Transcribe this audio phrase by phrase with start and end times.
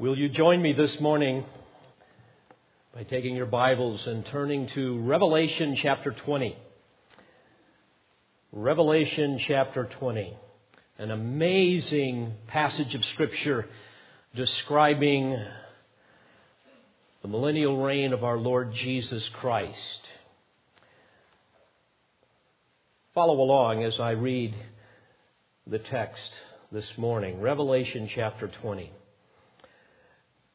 [0.00, 1.44] Will you join me this morning
[2.94, 6.56] by taking your Bibles and turning to Revelation chapter 20?
[8.50, 10.34] Revelation chapter 20.
[10.96, 13.66] An amazing passage of Scripture
[14.34, 15.38] describing
[17.20, 20.00] the millennial reign of our Lord Jesus Christ.
[23.12, 24.54] Follow along as I read
[25.66, 26.30] the text
[26.72, 27.42] this morning.
[27.42, 28.92] Revelation chapter 20.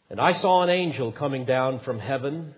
[0.09, 2.53] And I saw an angel coming down from heaven,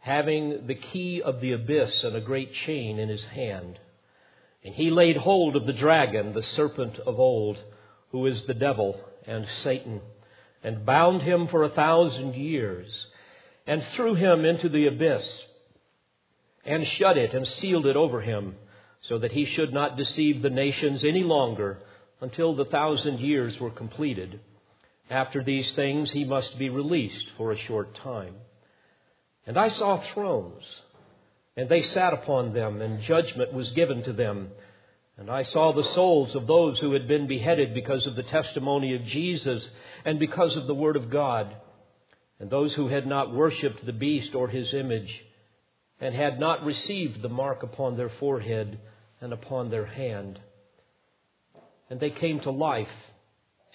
[0.00, 3.78] having the key of the abyss and a great chain in his hand.
[4.64, 7.58] And he laid hold of the dragon, the serpent of old,
[8.10, 10.00] who is the devil and Satan,
[10.64, 12.88] and bound him for a thousand years,
[13.66, 15.24] and threw him into the abyss,
[16.64, 18.56] and shut it and sealed it over him,
[19.02, 21.78] so that he should not deceive the nations any longer
[22.20, 24.40] until the thousand years were completed.
[25.10, 28.34] After these things, he must be released for a short time.
[29.46, 30.64] And I saw thrones,
[31.56, 34.50] and they sat upon them, and judgment was given to them.
[35.16, 38.94] And I saw the souls of those who had been beheaded because of the testimony
[38.94, 39.66] of Jesus
[40.04, 41.56] and because of the Word of God,
[42.38, 45.24] and those who had not worshipped the beast or his image,
[46.00, 48.78] and had not received the mark upon their forehead
[49.20, 50.38] and upon their hand.
[51.90, 52.86] And they came to life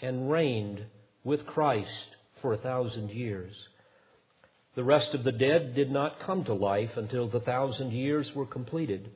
[0.02, 0.86] and reigned
[1.24, 3.56] with Christ for a thousand years.
[4.76, 8.46] The rest of the dead did not come to life until the thousand years were
[8.46, 9.10] completed.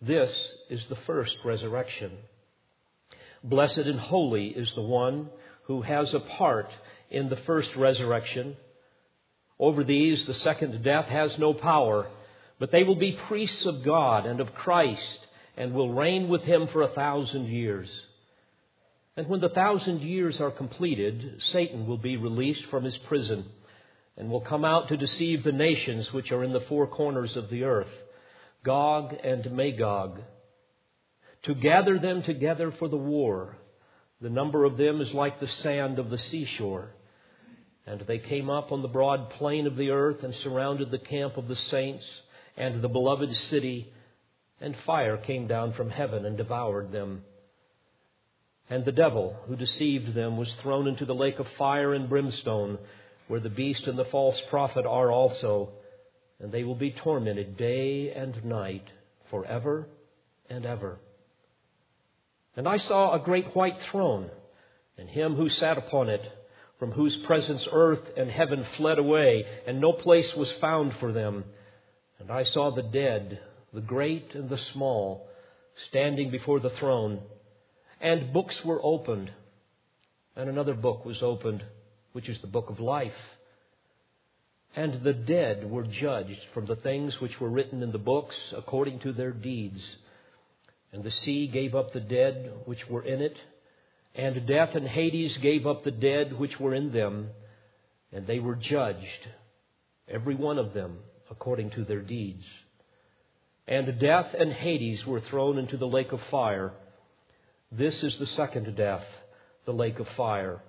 [0.00, 0.32] This
[0.70, 2.12] is the first resurrection.
[3.44, 5.30] Blessed and holy is the one
[5.64, 6.68] who has a part
[7.10, 8.56] in the first resurrection.
[9.58, 12.08] Over these, the second death has no power,
[12.58, 15.18] but they will be priests of God and of Christ
[15.56, 17.88] and will reign with him for a thousand years.
[19.16, 23.44] And when the thousand years are completed, Satan will be released from his prison
[24.16, 27.50] and will come out to deceive the nations which are in the four corners of
[27.50, 27.90] the earth,
[28.64, 30.20] Gog and Magog,
[31.42, 33.56] to gather them together for the war.
[34.20, 36.94] The number of them is like the sand of the seashore.
[37.86, 41.36] And they came up on the broad plain of the earth and surrounded the camp
[41.36, 42.04] of the saints
[42.56, 43.92] and the beloved city,
[44.60, 47.24] and fire came down from heaven and devoured them.
[48.70, 52.78] And the devil who deceived them was thrown into the lake of fire and brimstone,
[53.28, 55.70] where the beast and the false prophet are also,
[56.40, 58.86] and they will be tormented day and night
[59.30, 59.88] forever
[60.48, 60.98] and ever.
[62.56, 64.30] And I saw a great white throne,
[64.98, 66.22] and him who sat upon it,
[66.78, 71.44] from whose presence earth and heaven fled away, and no place was found for them.
[72.18, 73.40] And I saw the dead,
[73.72, 75.28] the great and the small,
[75.88, 77.20] standing before the throne
[78.02, 79.30] and books were opened.
[80.36, 81.62] And another book was opened,
[82.12, 83.12] which is the book of life.
[84.74, 89.00] And the dead were judged from the things which were written in the books according
[89.00, 89.82] to their deeds.
[90.92, 93.36] And the sea gave up the dead which were in it,
[94.14, 97.28] and death and Hades gave up the dead which were in them,
[98.12, 99.28] and they were judged,
[100.06, 100.98] every one of them,
[101.30, 102.44] according to their deeds.
[103.66, 106.72] And death and Hades were thrown into the lake of fire.
[107.74, 109.04] This is the second death,
[109.64, 110.60] the lake of fire.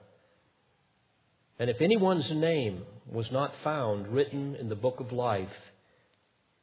[1.59, 5.49] And if anyone's name was not found written in the book of life,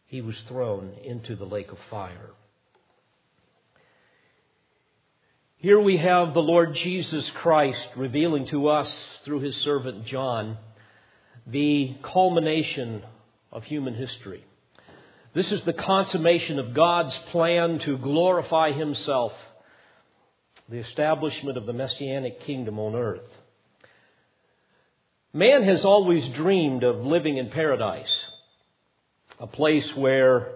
[0.06, 2.31] he was thrown into the lake of fire.
[5.59, 8.91] Here we have the Lord Jesus Christ revealing to us
[9.27, 10.56] through his servant John
[11.47, 13.03] the culmination
[13.53, 14.43] of human history.
[15.34, 19.34] This is the consummation of God's plan to glorify himself
[20.70, 23.28] the establishment of the messianic kingdom on earth.
[25.32, 28.12] Man has always dreamed of living in paradise,
[29.41, 30.53] a place where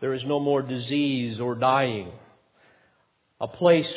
[0.00, 2.12] there is no more disease or dying,
[3.40, 3.90] a place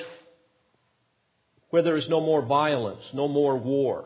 [1.69, 4.05] where there is no more violence, no more war,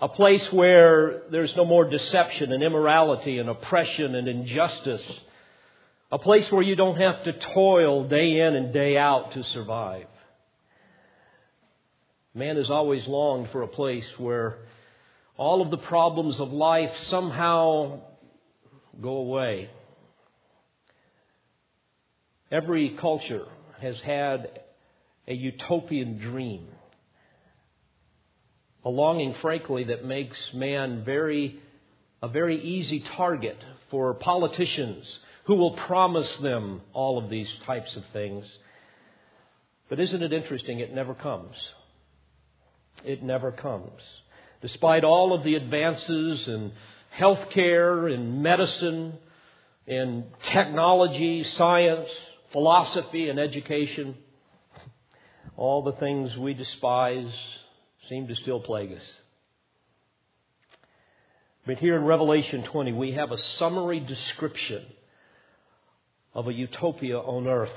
[0.00, 5.02] a place where there's no more deception and immorality and oppression and injustice
[6.10, 10.06] a place where you don't have to toil day in and day out to survive.
[12.34, 14.58] Man has always longed for a place where
[15.36, 18.00] all of the problems of life somehow
[19.00, 19.70] go away.
[22.50, 23.44] Every culture
[23.80, 24.60] has had
[25.26, 26.68] a utopian dream,
[28.84, 31.60] a longing, frankly, that makes man very,
[32.22, 33.58] a very easy target
[33.90, 35.04] for politicians
[35.48, 38.44] who will promise them all of these types of things.
[39.88, 40.80] But isn't it interesting?
[40.80, 41.56] It never comes.
[43.02, 44.02] It never comes.
[44.60, 46.72] Despite all of the advances in
[47.18, 49.14] healthcare, in medicine,
[49.86, 52.10] in technology, science,
[52.52, 54.16] philosophy, and education,
[55.56, 57.32] all the things we despise
[58.06, 59.20] seem to still plague us.
[61.66, 64.84] But here in Revelation 20, we have a summary description
[66.38, 67.68] of a utopia on earth,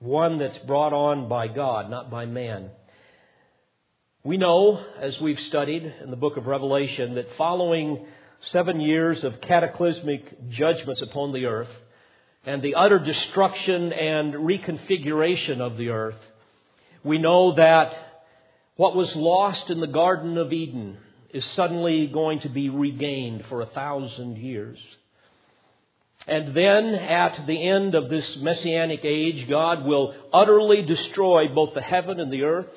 [0.00, 2.68] one that's brought on by God, not by man.
[4.22, 8.04] We know, as we've studied in the book of Revelation, that following
[8.52, 11.70] seven years of cataclysmic judgments upon the earth
[12.44, 16.20] and the utter destruction and reconfiguration of the earth,
[17.02, 17.94] we know that
[18.76, 20.98] what was lost in the Garden of Eden
[21.32, 24.78] is suddenly going to be regained for a thousand years.
[26.26, 31.80] And then at the end of this messianic age, God will utterly destroy both the
[31.80, 32.70] heaven and the earth,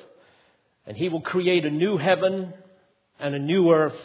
[0.86, 2.54] and He will create a new heaven
[3.18, 3.96] and a new earth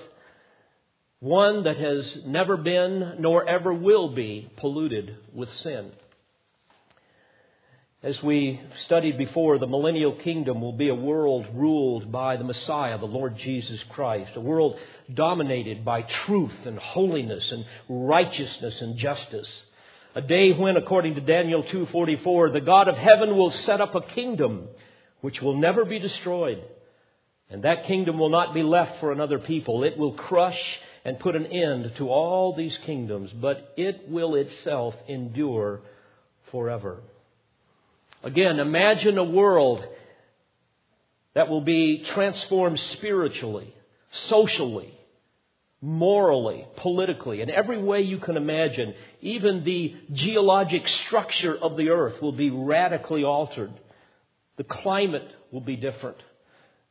[1.25, 5.91] one that has never been nor ever will be polluted with sin.
[8.05, 12.99] As we studied before, the millennial kingdom will be a world ruled by the Messiah,
[12.99, 14.79] the Lord Jesus Christ, a world
[15.11, 19.49] dominated by truth and holiness and righteousness and justice.
[20.13, 24.01] A day when, according to Daniel 2:44, the God of heaven will set up a
[24.01, 24.67] kingdom
[25.21, 26.63] which will never be destroyed.
[27.49, 29.83] And that kingdom will not be left for another people.
[29.83, 34.93] It will crush and put an end to all these kingdoms, but it will itself
[35.07, 35.81] endure
[36.51, 37.01] forever.
[38.25, 39.85] Again, imagine a world
[41.35, 43.71] that will be transformed spiritually,
[44.29, 44.91] socially,
[45.79, 48.95] morally, politically, in every way you can imagine.
[49.21, 53.71] Even the geologic structure of the earth will be radically altered.
[54.57, 56.17] The climate will be different.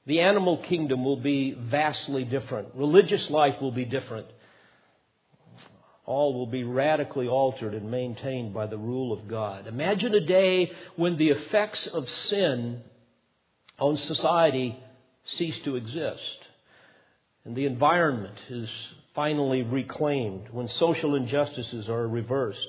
[0.07, 2.69] The animal kingdom will be vastly different.
[2.77, 4.29] Religious life will be different.
[6.07, 9.67] All will be radically altered and maintained by the rule of God.
[9.67, 12.83] Imagine a day when the effects of sin
[13.79, 14.79] on society
[15.25, 16.39] cease to exist
[17.45, 18.69] and the environment is
[19.15, 22.69] finally reclaimed, when social injustices are reversed,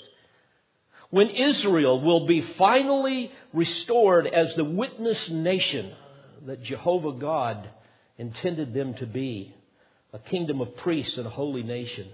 [1.09, 5.93] when Israel will be finally restored as the witness nation
[6.45, 7.69] that Jehovah God
[8.17, 9.55] intended them to be
[10.13, 12.09] a kingdom of priests and a holy nation,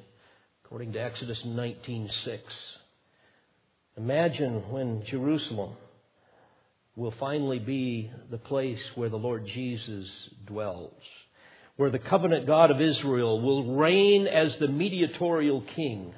[0.72, 2.40] according to Exodus 19:6.
[3.98, 5.76] Imagine when Jerusalem
[6.96, 10.10] will finally be the place where the Lord Jesus
[10.46, 11.04] dwells,
[11.76, 16.16] where the covenant God of Israel will reign as the mediatorial king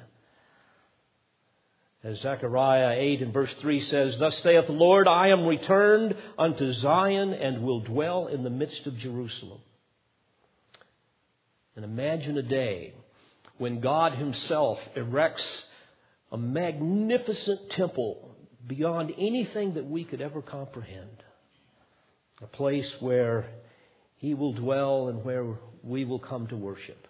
[2.04, 6.72] as Zechariah 8 and verse 3 says, Thus saith the Lord, I am returned unto
[6.74, 9.62] Zion and will dwell in the midst of Jerusalem.
[11.74, 12.94] And imagine a day
[13.58, 15.44] when God Himself erects
[16.32, 18.34] a magnificent temple
[18.66, 21.22] beyond anything that we could ever comprehend.
[22.42, 23.46] A place where
[24.16, 25.46] He will dwell and where
[25.82, 27.06] we will come to worship.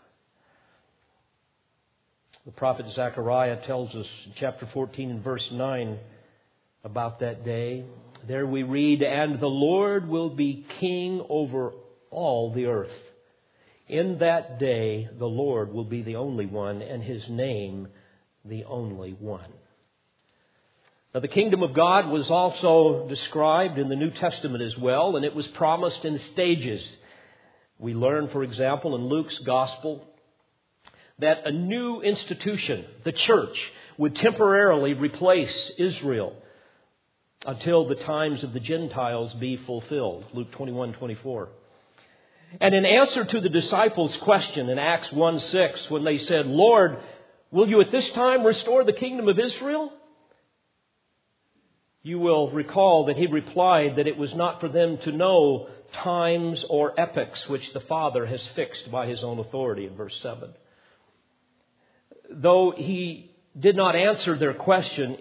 [2.44, 5.98] The prophet Zechariah tells us in chapter 14 and verse 9
[6.84, 7.84] about that day.
[8.28, 11.72] There we read, And the Lord will be king over
[12.10, 12.92] all the earth.
[13.88, 17.88] In that day, the Lord will be the only one, and his name
[18.44, 19.52] the only one.
[21.14, 25.24] Now, the kingdom of God was also described in the New Testament as well, and
[25.24, 26.84] it was promised in stages.
[27.78, 30.04] We learn, for example, in Luke's gospel
[31.20, 33.56] that a new institution, the church,
[33.96, 36.34] would temporarily replace Israel
[37.46, 40.24] until the times of the Gentiles be fulfilled.
[40.32, 41.48] Luke 21 24.
[42.60, 46.98] And in answer to the disciples' question in Acts 1 6, when they said, Lord,
[47.50, 49.92] will you at this time restore the kingdom of Israel?
[52.02, 56.64] You will recall that he replied that it was not for them to know times
[56.68, 60.50] or epochs which the Father has fixed by his own authority in verse 7
[62.30, 65.16] though he did not answer their question,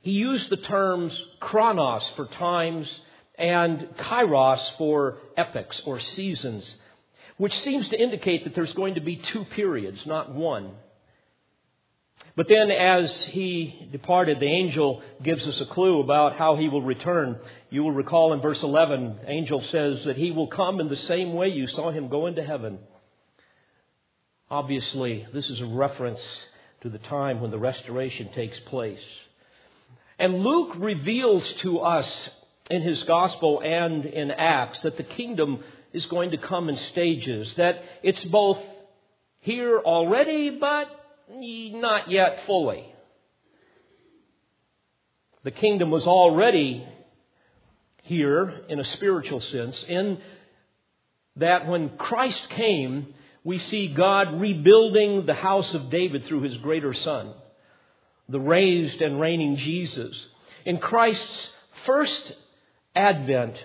[0.00, 3.00] he used the terms chronos for times
[3.38, 6.64] and kairos for epochs or seasons,
[7.36, 10.72] which seems to indicate that there's going to be two periods, not one.
[12.34, 16.82] But then, as he departed, the angel gives us a clue about how he will
[16.82, 17.38] return.
[17.70, 21.32] You will recall in verse 11, angel says that he will come in the same
[21.32, 22.78] way you saw him go into heaven.
[24.50, 26.20] Obviously, this is a reference
[26.82, 29.02] to the time when the restoration takes place.
[30.18, 32.30] And Luke reveals to us
[32.70, 37.52] in his gospel and in Acts that the kingdom is going to come in stages,
[37.56, 38.58] that it's both
[39.40, 40.88] here already, but
[41.30, 42.92] not yet fully.
[45.44, 46.86] The kingdom was already
[48.02, 50.18] here in a spiritual sense, in
[51.36, 56.92] that when Christ came, we see God rebuilding the house of David through his greater
[56.92, 57.32] son,
[58.28, 60.14] the raised and reigning Jesus.
[60.66, 61.48] In Christ's
[61.86, 62.32] first
[62.94, 63.56] advent,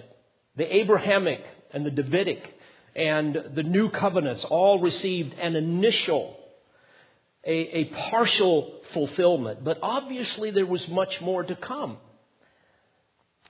[0.56, 2.54] the Abrahamic and the Davidic
[2.96, 6.38] and the new covenants all received an initial,
[7.44, 9.64] a, a partial fulfillment.
[9.64, 11.98] But obviously, there was much more to come.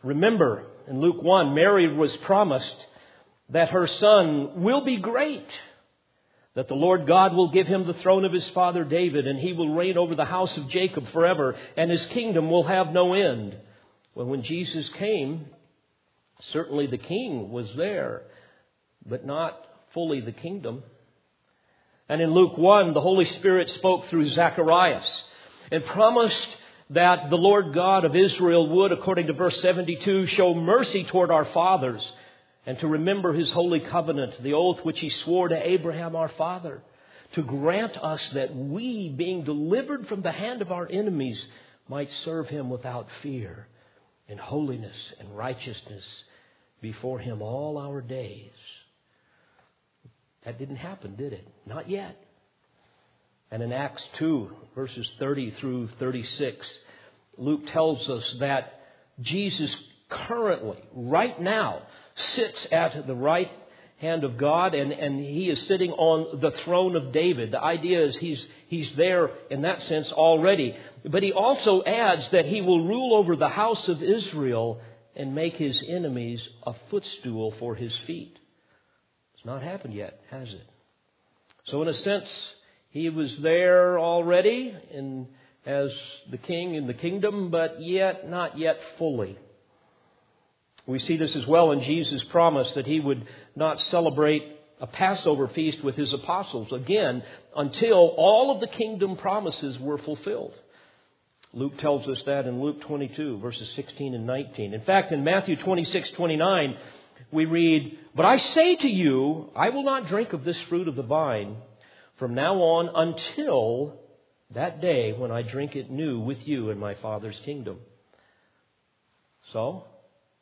[0.02, 2.76] Remember, in Luke 1, Mary was promised
[3.50, 5.48] that her son will be great,
[6.56, 9.54] that the Lord God will give him the throne of his father David, and he
[9.54, 13.58] will reign over the house of Jacob forever, and his kingdom will have no end.
[14.16, 15.48] Well, when Jesus came,
[16.52, 18.24] certainly the king was there,
[19.06, 19.58] but not
[19.94, 20.84] fully the kingdom.
[22.10, 25.08] And in Luke 1, the Holy Spirit spoke through Zacharias
[25.72, 26.58] and promised
[26.90, 31.46] that the Lord God of Israel would, according to verse 72, show mercy toward our
[31.46, 32.04] fathers
[32.66, 36.82] and to remember his holy covenant, the oath which he swore to Abraham our father,
[37.34, 41.42] to grant us that we, being delivered from the hand of our enemies,
[41.88, 43.68] might serve him without fear
[44.28, 46.06] in holiness and righteousness
[46.84, 48.52] before him all our days.
[50.46, 51.48] That didn't happen, did it?
[51.66, 52.22] Not yet.
[53.50, 56.68] And in Acts 2, verses 30 through 36,
[57.38, 58.82] Luke tells us that
[59.22, 59.74] Jesus
[60.10, 61.84] currently, right now,
[62.16, 63.50] sits at the right
[64.00, 67.52] hand of God and, and he is sitting on the throne of David.
[67.52, 70.76] The idea is he's, he's there in that sense already.
[71.06, 74.82] But he also adds that he will rule over the house of Israel
[75.16, 78.38] and make his enemies a footstool for his feet.
[79.36, 80.68] It's not happened yet, has it?
[81.66, 82.28] So, in a sense,
[82.90, 85.28] he was there already in,
[85.66, 85.92] as
[86.30, 89.38] the king in the kingdom, but yet not yet fully.
[90.86, 94.44] We see this as well in Jesus' promise that he would not celebrate
[94.82, 97.24] a Passover feast with his apostles again
[97.56, 100.54] until all of the kingdom promises were fulfilled.
[101.54, 104.74] Luke tells us that in Luke 22, verses 16 and 19.
[104.74, 106.78] In fact, in Matthew 26, 29,
[107.32, 110.96] we read, But I say to you, I will not drink of this fruit of
[110.96, 111.58] the vine
[112.18, 114.00] from now on until
[114.56, 117.78] that day when I drink it new with you in my Father's kingdom.
[119.52, 119.86] So,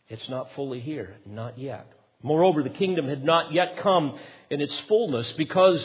[0.07, 1.91] it's not fully here, not yet.
[2.23, 4.17] Moreover, the kingdom had not yet come
[4.49, 5.81] in its fullness because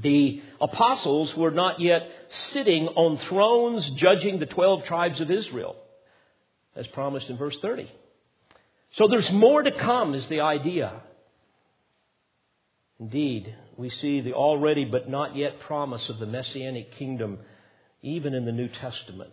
[0.00, 2.08] the apostles were not yet
[2.50, 5.76] sitting on thrones judging the 12 tribes of Israel,
[6.74, 7.90] as promised in verse 30.
[8.96, 10.92] So there's more to come, is the idea.
[13.00, 17.38] Indeed, we see the already but not yet promise of the Messianic kingdom
[18.02, 19.30] even in the New Testament.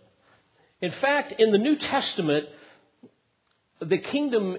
[0.80, 2.46] In fact, in the New Testament,
[3.80, 4.56] the kingdom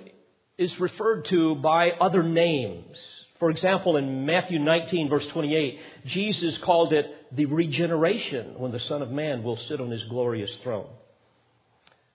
[0.57, 2.97] is referred to by other names.
[3.39, 9.01] For example, in Matthew 19, verse 28, Jesus called it the regeneration when the Son
[9.01, 10.87] of Man will sit on his glorious throne.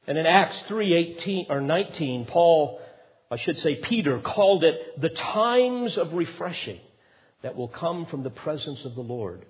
[0.07, 2.81] And in Acts 3, 18 or 19, Paul,
[3.31, 6.81] I should say Peter, called it the times of refreshing
[7.43, 9.45] that will come from the presence of the Lord.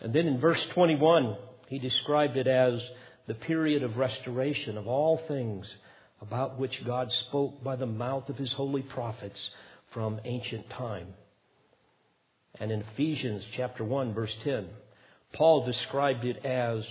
[0.00, 1.36] And then in verse 21,
[1.68, 2.80] he described it as
[3.26, 5.66] the period of restoration of all things
[6.20, 9.38] about which God spoke by the mouth of his holy prophets
[9.96, 11.06] from ancient time.
[12.60, 14.66] And in Ephesians chapter 1 verse 10,
[15.32, 16.84] Paul described it as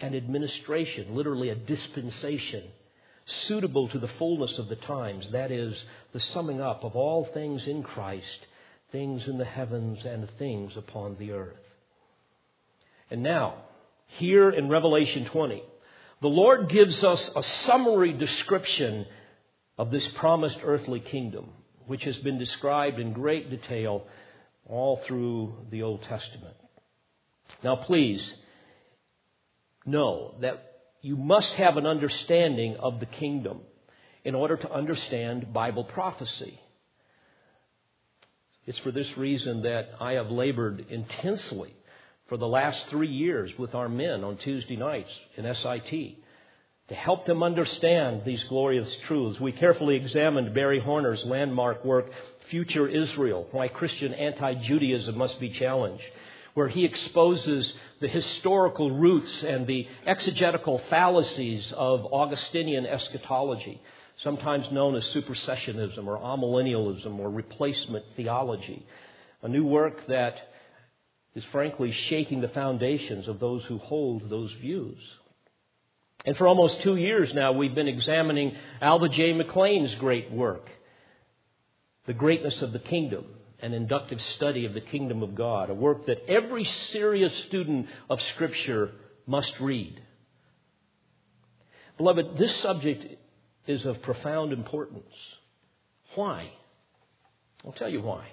[0.00, 2.64] an administration, literally a dispensation,
[3.46, 5.28] suitable to the fullness of the times.
[5.30, 5.80] That is,
[6.12, 8.46] the summing up of all things in Christ,
[8.90, 11.54] things in the heavens and things upon the earth.
[13.08, 13.54] And now,
[14.18, 15.62] here in Revelation 20,
[16.22, 19.06] the Lord gives us a summary description
[19.78, 21.50] of this promised earthly kingdom,
[21.88, 24.04] which has been described in great detail
[24.66, 26.54] all through the Old Testament.
[27.64, 28.22] Now, please
[29.86, 33.60] know that you must have an understanding of the kingdom
[34.22, 36.60] in order to understand Bible prophecy.
[38.66, 41.74] It's for this reason that I have labored intensely
[42.28, 46.18] for the last three years with our men on Tuesday nights in SIT
[46.88, 49.38] to help them understand these glorious truths.
[49.40, 52.10] We carefully examined Barry Horner's landmark work,
[52.50, 56.02] Future Israel, Why Christian Anti-Judaism Must Be Challenged,
[56.54, 63.82] where he exposes the historical roots and the exegetical fallacies of Augustinian eschatology.
[64.22, 68.84] sometimes known as supersessionism or amillennialism or replacement theology.
[69.42, 70.36] A new work that
[71.34, 74.98] is frankly shaking the foundations of those who hold those views.
[76.24, 79.32] And for almost two years now, we've been examining Alva J.
[79.32, 80.68] McClain's great work,
[82.06, 83.24] The Greatness of the Kingdom,
[83.60, 88.20] an inductive study of the kingdom of God, a work that every serious student of
[88.22, 88.92] Scripture
[89.26, 90.00] must read.
[91.96, 93.04] Beloved, this subject
[93.66, 95.14] is of profound importance.
[96.14, 96.50] Why?
[97.64, 98.28] I'll tell you why.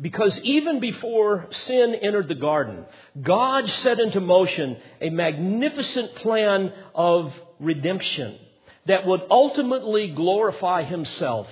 [0.00, 2.84] Because even before sin entered the garden,
[3.20, 8.38] God set into motion a magnificent plan of redemption
[8.86, 11.48] that would ultimately glorify Himself.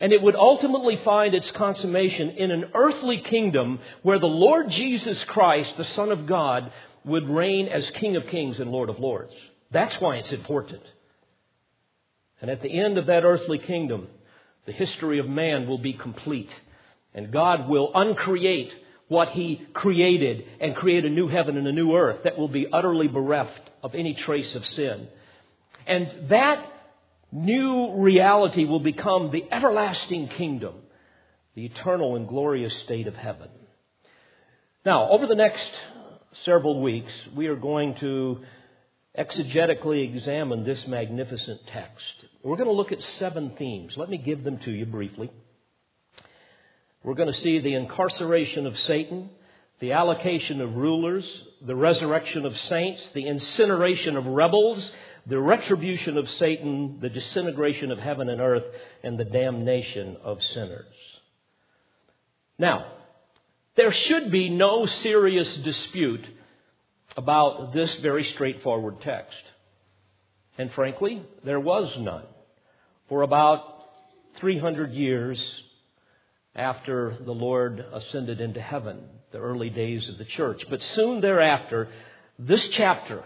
[0.00, 5.22] And it would ultimately find its consummation in an earthly kingdom where the Lord Jesus
[5.24, 6.72] Christ, the Son of God,
[7.04, 9.34] would reign as King of Kings and Lord of Lords.
[9.70, 10.82] That's why it's important.
[12.40, 14.08] And at the end of that earthly kingdom,
[14.66, 16.50] the history of man will be complete.
[17.14, 18.72] And God will uncreate
[19.08, 22.66] what He created and create a new heaven and a new earth that will be
[22.72, 25.08] utterly bereft of any trace of sin.
[25.86, 26.66] And that
[27.30, 30.74] new reality will become the everlasting kingdom,
[31.54, 33.48] the eternal and glorious state of heaven.
[34.84, 35.70] Now, over the next
[36.44, 38.40] several weeks, we are going to
[39.18, 42.04] exegetically examine this magnificent text.
[42.42, 43.94] We're going to look at seven themes.
[43.96, 45.30] Let me give them to you briefly.
[47.04, 49.30] We're going to see the incarceration of Satan,
[49.80, 51.24] the allocation of rulers,
[51.60, 54.92] the resurrection of saints, the incineration of rebels,
[55.26, 58.64] the retribution of Satan, the disintegration of heaven and earth,
[59.02, 60.94] and the damnation of sinners.
[62.58, 62.92] Now,
[63.74, 66.24] there should be no serious dispute
[67.16, 69.42] about this very straightforward text.
[70.58, 72.24] And frankly, there was none.
[73.08, 73.88] For about
[74.38, 75.40] 300 years
[76.54, 79.00] after the Lord ascended into heaven,
[79.32, 80.62] the early days of the church.
[80.68, 81.88] But soon thereafter,
[82.38, 83.24] this chapter,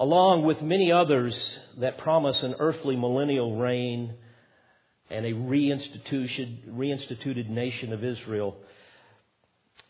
[0.00, 1.36] along with many others
[1.78, 4.14] that promise an earthly millennial reign
[5.10, 8.56] and a reinstituted, nation of Israel,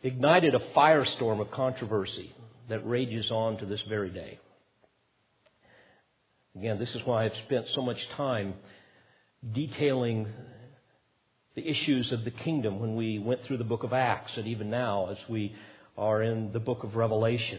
[0.02, 2.34] ignited a firestorm of controversy
[2.68, 4.38] that rages on to this very day.
[6.56, 8.54] Again, this is why I've spent so much time
[9.52, 10.26] detailing
[11.58, 14.70] the issues of the kingdom when we went through the book of Acts and even
[14.70, 15.52] now as we
[15.96, 17.58] are in the book of Revelation.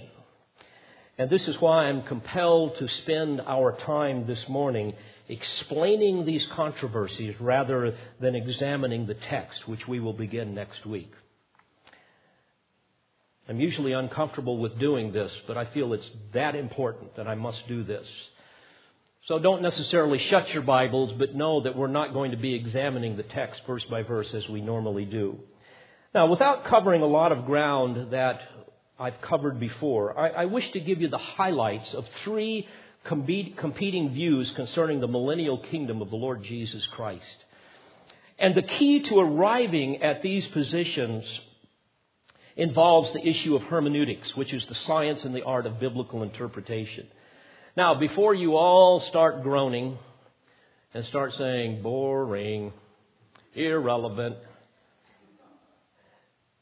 [1.17, 4.93] And this is why I'm compelled to spend our time this morning
[5.27, 11.11] explaining these controversies rather than examining the text, which we will begin next week.
[13.49, 17.67] I'm usually uncomfortable with doing this, but I feel it's that important that I must
[17.67, 18.07] do this.
[19.27, 23.17] So don't necessarily shut your Bibles, but know that we're not going to be examining
[23.17, 25.39] the text verse by verse as we normally do.
[26.15, 28.39] Now, without covering a lot of ground that
[28.97, 32.67] I've covered before, I, I wish to give you the highlights of three
[33.03, 37.45] competing views concerning the millennial kingdom of the Lord Jesus Christ.
[38.39, 41.25] And the key to arriving at these positions
[42.55, 47.07] involves the issue of hermeneutics, which is the science and the art of biblical interpretation.
[47.79, 49.97] Now, before you all start groaning
[50.93, 52.73] and start saying boring,
[53.55, 54.35] irrelevant,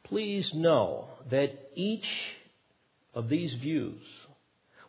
[0.03, 2.06] please know that each
[3.15, 3.99] of these views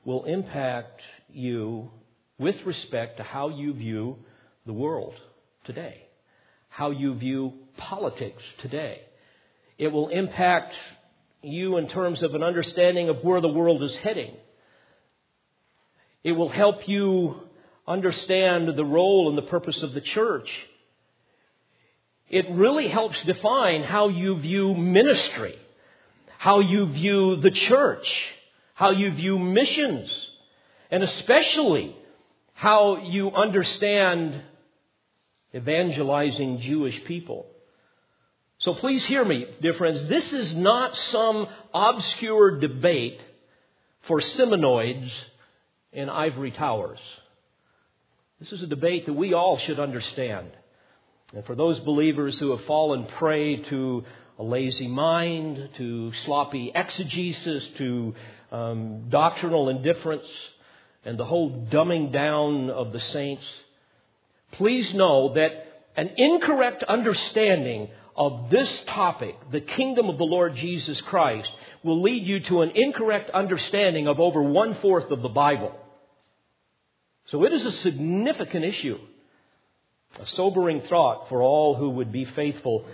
[0.05, 1.01] will impact
[1.33, 1.91] you
[2.39, 4.19] with respect to how you view
[4.67, 5.15] the world
[5.65, 6.09] today,
[6.69, 9.01] how you view politics today.
[9.79, 10.75] It will impact
[11.41, 14.37] you in terms of an understanding of where the world is heading.
[16.25, 17.43] It will help you
[17.87, 20.49] understand the role and the purpose of the church.
[22.29, 25.59] It really helps define how you view ministry,
[26.37, 28.07] how you view the church,
[28.75, 30.11] how you view missions,
[30.91, 31.97] and especially
[32.53, 34.43] how you understand
[35.55, 37.47] evangelizing Jewish people.
[38.59, 40.09] So please hear me, dear friends.
[40.09, 43.21] This is not some obscure debate
[44.03, 45.11] for Simeonoids
[45.93, 46.99] in ivory towers.
[48.41, 50.51] This is a debate that we all should understand.
[51.35, 54.05] And for those believers who have fallen prey to
[54.39, 58.15] a lazy mind, to sloppy exegesis, to
[58.53, 60.27] um, doctrinal indifference,
[61.05, 63.45] and the whole dumbing down of the saints,
[64.53, 67.89] please know that an incorrect understanding
[68.19, 71.49] of this topic, the kingdom of the Lord Jesus Christ,
[71.85, 75.73] will lead you to an incorrect understanding of over one fourth of the Bible.
[77.29, 78.99] So it is a significant issue.
[80.19, 82.85] A sobering thought for all who would be faithful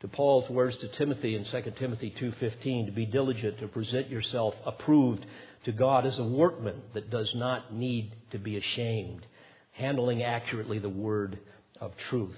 [0.00, 4.54] to Paul's words to Timothy in 2 Timothy 2:15 to be diligent to present yourself
[4.64, 5.24] approved
[5.64, 9.24] to God as a workman that does not need to be ashamed,
[9.72, 11.38] handling accurately the word
[11.80, 12.36] of truth.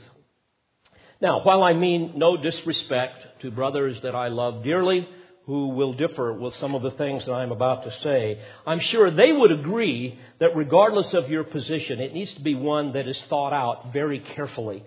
[1.21, 5.09] Now, while I mean no disrespect to brothers that I love dearly
[5.47, 9.11] who will differ with some of the things that I'm about to say, I'm sure
[9.11, 13.21] they would agree that regardless of your position, it needs to be one that is
[13.31, 14.85] thought out very carefully.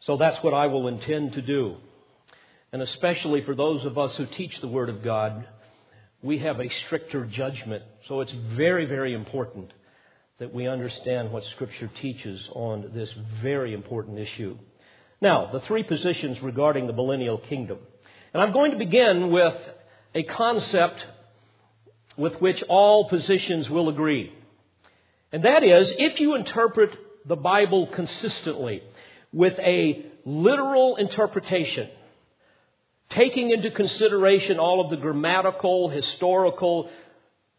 [0.00, 1.76] So that's what I will intend to do.
[2.72, 5.46] And especially for those of us who teach the Word of God,
[6.22, 7.84] we have a stricter judgment.
[8.08, 9.70] So it's very, very important
[10.38, 13.10] that we understand what Scripture teaches on this
[13.42, 14.58] very important issue.
[15.20, 17.78] Now, the three positions regarding the millennial kingdom.
[18.34, 19.56] And I'm going to begin with
[20.14, 21.04] a concept
[22.18, 24.32] with which all positions will agree.
[25.32, 26.90] And that is, if you interpret
[27.24, 28.82] the Bible consistently
[29.32, 31.88] with a literal interpretation,
[33.10, 36.90] taking into consideration all of the grammatical, historical,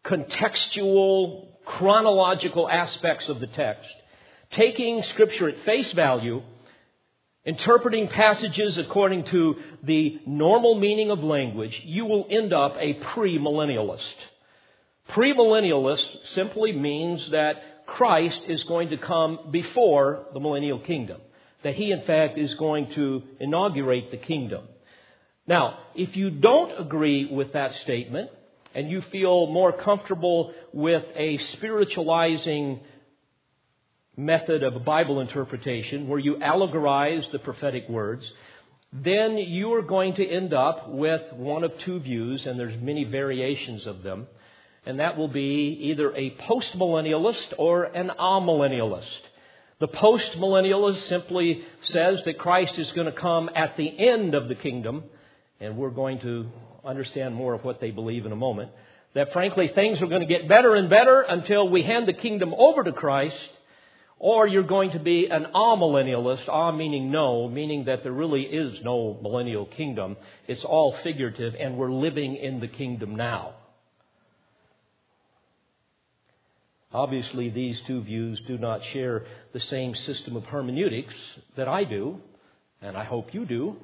[0.04, 3.88] contextual, chronological aspects of the text,
[4.52, 6.42] taking Scripture at face value,
[7.44, 14.00] interpreting passages according to the normal meaning of language, you will end up a premillennialist.
[15.10, 16.04] Premillennialist
[16.34, 21.20] simply means that Christ is going to come before the millennial kingdom.
[21.64, 24.64] That he, in fact, is going to inaugurate the kingdom.
[25.46, 28.30] Now, if you don't agree with that statement,
[28.78, 32.78] and you feel more comfortable with a spiritualizing
[34.16, 38.24] method of Bible interpretation where you allegorize the prophetic words,
[38.92, 43.02] then you are going to end up with one of two views, and there's many
[43.02, 44.28] variations of them,
[44.86, 49.22] and that will be either a postmillennialist or an amillennialist.
[49.80, 54.54] The postmillennialist simply says that Christ is going to come at the end of the
[54.54, 55.02] kingdom,
[55.58, 56.46] and we're going to
[56.84, 58.70] understand more of what they believe in a moment.
[59.14, 62.54] That frankly, things are going to get better and better until we hand the kingdom
[62.56, 63.34] over to Christ,
[64.18, 68.78] or you're going to be an amillennialist, ah meaning no, meaning that there really is
[68.84, 70.16] no millennial kingdom.
[70.46, 73.54] It's all figurative, and we're living in the kingdom now.
[76.92, 81.14] Obviously, these two views do not share the same system of hermeneutics
[81.56, 82.18] that I do,
[82.80, 83.76] and I hope you do.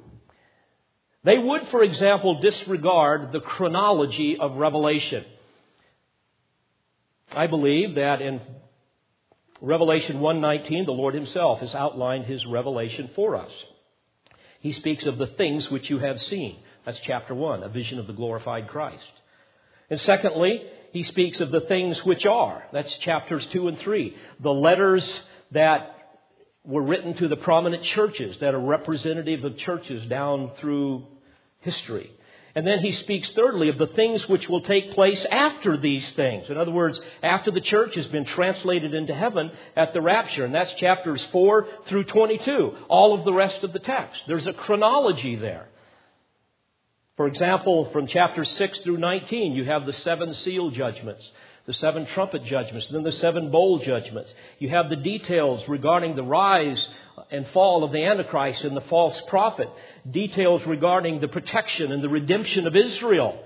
[1.25, 5.25] They would, for example, disregard the chronology of Revelation.
[7.33, 8.41] I believe that in
[9.61, 13.51] Revelation 1:19 the Lord himself has outlined his revelation for us.
[14.61, 16.59] He speaks of the things which you have seen.
[16.85, 19.13] That's chapter 1, a vision of the glorified Christ.
[19.89, 22.67] And secondly, he speaks of the things which are.
[22.73, 24.17] That's chapters 2 and 3.
[24.41, 26.19] The letters that
[26.65, 31.07] were written to the prominent churches that are representative of churches down through
[31.65, 32.13] history.
[32.57, 36.49] And then he speaks thirdly of the things which will take place after these things.
[36.49, 40.45] In other words, after the church has been translated into heaven at the rapture.
[40.45, 42.77] And that's chapters 4 through 22.
[42.89, 44.23] All of the rest of the text.
[44.29, 45.67] There's a chronology there.
[47.17, 51.29] For example, from chapter 6 through 19, you have the seven seal judgments
[51.67, 54.33] the seven trumpet judgments, then the seven bowl judgments.
[54.59, 56.89] You have the details regarding the rise
[57.31, 59.69] and fall of the Antichrist and the false prophet,
[60.11, 63.41] details regarding the protection and the redemption of Israel.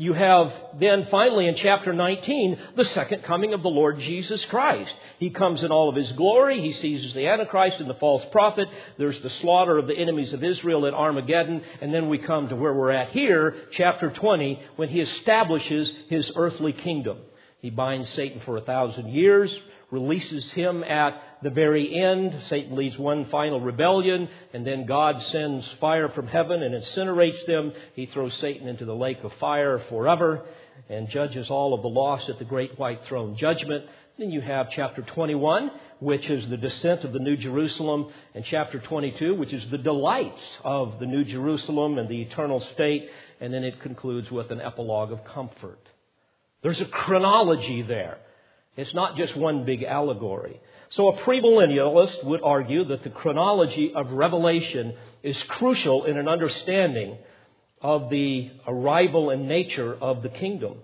[0.00, 4.90] You have then finally in chapter 19 the second coming of the Lord Jesus Christ.
[5.18, 6.58] He comes in all of his glory.
[6.62, 8.66] He seizes the Antichrist and the false prophet.
[8.96, 11.62] There's the slaughter of the enemies of Israel at Armageddon.
[11.82, 16.32] And then we come to where we're at here, chapter 20, when he establishes his
[16.34, 17.18] earthly kingdom.
[17.60, 19.54] He binds Satan for a thousand years,
[19.90, 22.34] releases him at the very end.
[22.48, 27.72] Satan leads one final rebellion, and then God sends fire from heaven and incinerates them.
[27.94, 30.44] He throws Satan into the lake of fire forever
[30.88, 33.84] and judges all of the lost at the great white throne judgment.
[34.18, 38.78] Then you have chapter 21, which is the descent of the New Jerusalem, and chapter
[38.78, 43.08] 22, which is the delights of the New Jerusalem and the eternal state.
[43.40, 45.80] And then it concludes with an epilogue of comfort.
[46.62, 48.18] There's a chronology there.
[48.80, 50.60] It's not just one big allegory.
[50.90, 57.16] So a premillennialist would argue that the chronology of Revelation is crucial in an understanding
[57.80, 60.78] of the arrival and nature of the kingdom.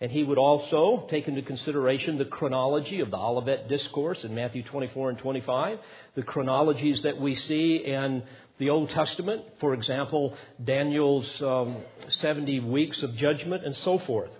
[0.00, 4.62] And he would also take into consideration the chronology of the Olivet Discourse in Matthew
[4.62, 5.78] 24 and 25,
[6.14, 8.22] the chronologies that we see in
[8.58, 11.76] the Old Testament, for example, Daniel's um,
[12.08, 14.30] 70 weeks of judgment and so forth.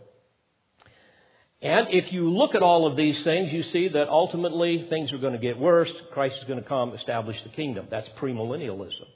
[1.62, 5.18] And if you look at all of these things, you see that ultimately things are
[5.18, 5.90] going to get worse.
[6.12, 7.86] Christ is going to come establish the kingdom.
[7.90, 9.06] That's premillennialism.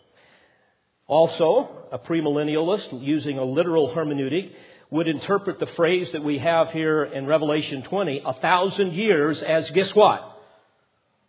[1.07, 4.53] Also, a premillennialist, using a literal hermeneutic,
[4.91, 9.71] would interpret the phrase that we have here in Revelation 20, a thousand years, as
[9.71, 10.21] guess what?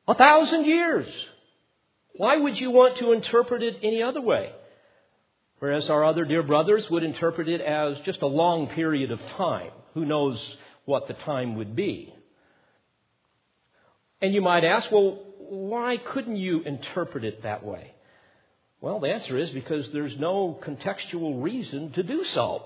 [0.07, 1.07] A thousand years.
[2.17, 4.51] Why would you want to interpret it any other way?
[5.59, 9.71] Whereas our other dear brothers would interpret it as just a long period of time.
[9.93, 10.37] Who knows
[10.85, 12.13] what the time would be?
[14.21, 17.91] And you might ask, well, why couldn't you interpret it that way?
[18.81, 22.63] Well, the answer is because there's no contextual reason to do so.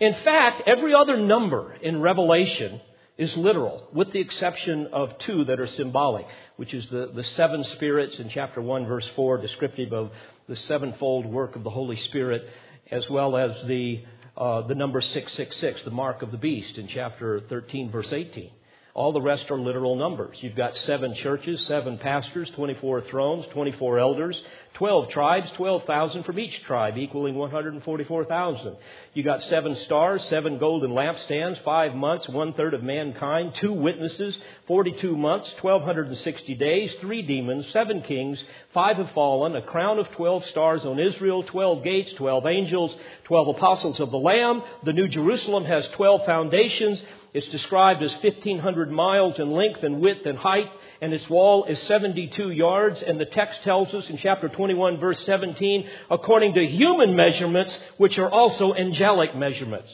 [0.00, 2.80] In fact, every other number in Revelation
[3.18, 7.64] is literal, with the exception of two that are symbolic, which is the, the seven
[7.64, 10.10] spirits in chapter 1, verse 4, descriptive of
[10.48, 12.46] the sevenfold work of the Holy Spirit,
[12.90, 14.04] as well as the,
[14.36, 18.50] uh, the number 666, the mark of the beast, in chapter 13, verse 18.
[18.96, 20.38] All the rest are literal numbers.
[20.40, 26.62] You've got seven churches, seven pastors, 24 thrones, 24 elders, 12 tribes, 12,000 from each
[26.64, 28.76] tribe, equaling 144,000.
[29.12, 34.34] You got seven stars, seven golden lampstands, five months, one third of mankind, two witnesses,
[34.66, 40.46] 42 months, 1260 days, three demons, seven kings, five have fallen, a crown of 12
[40.46, 44.62] stars on Israel, 12 gates, 12 angels, 12 apostles of the Lamb.
[44.86, 47.02] The New Jerusalem has 12 foundations.
[47.36, 50.70] It's described as 1,500 miles in length and width and height,
[51.02, 53.02] and its wall is 72 yards.
[53.02, 58.16] And the text tells us in chapter 21, verse 17, according to human measurements, which
[58.16, 59.90] are also angelic measurements.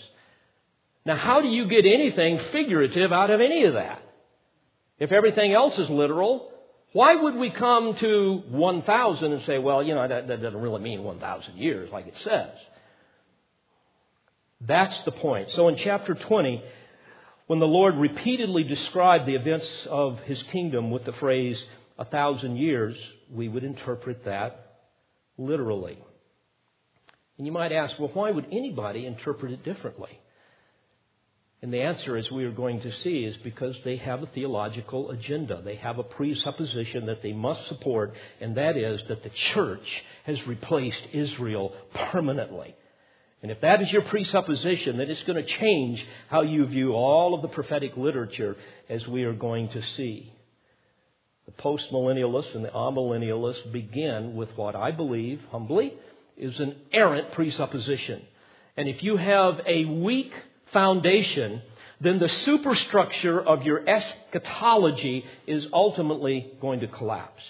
[1.05, 4.00] Now, how do you get anything figurative out of any of that?
[5.00, 6.48] If everything else is literal,
[6.92, 10.81] why would we come to 1,000 and say, well, you know, that, that doesn't really
[10.81, 12.50] mean 1,000 years like it says?
[14.61, 15.48] That's the point.
[15.55, 16.62] So in chapter 20,
[17.46, 21.62] when the Lord repeatedly described the events of his kingdom with the phrase,
[21.98, 22.96] a thousand years,
[23.31, 24.78] we would interpret that
[25.37, 25.98] literally.
[27.38, 30.18] And you might ask, well, why would anybody interpret it differently?
[31.62, 35.11] And the answer, as we are going to see, is because they have a theological
[35.12, 35.62] agenda.
[35.64, 39.87] They have a presupposition that they must support, and that is that the church
[40.24, 42.74] has replaced Israel permanently.
[43.42, 47.35] And if that is your presupposition, then it's going to change how you view all
[47.35, 48.57] of the prophetic literature
[48.88, 50.33] as we are going to see.
[51.46, 55.92] The postmillennialists and the amillennialists begin with what I believe, humbly,
[56.37, 58.22] is an errant presupposition.
[58.76, 60.33] And if you have a weak
[60.72, 61.62] foundation,
[62.00, 67.42] then the superstructure of your eschatology is ultimately going to collapse.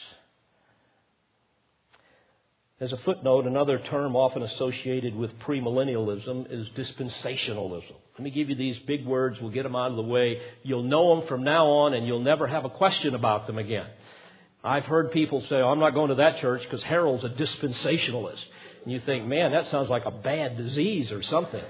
[2.82, 7.92] As a footnote, another term often associated with premillennialism is dispensationalism.
[8.14, 9.40] Let me give you these big words.
[9.40, 10.40] We'll get them out of the way.
[10.64, 13.86] You'll know them from now on, and you'll never have a question about them again.
[14.64, 18.44] I've heard people say, oh, I'm not going to that church because Harold's a dispensationalist.
[18.82, 21.62] And you think, man, that sounds like a bad disease or something.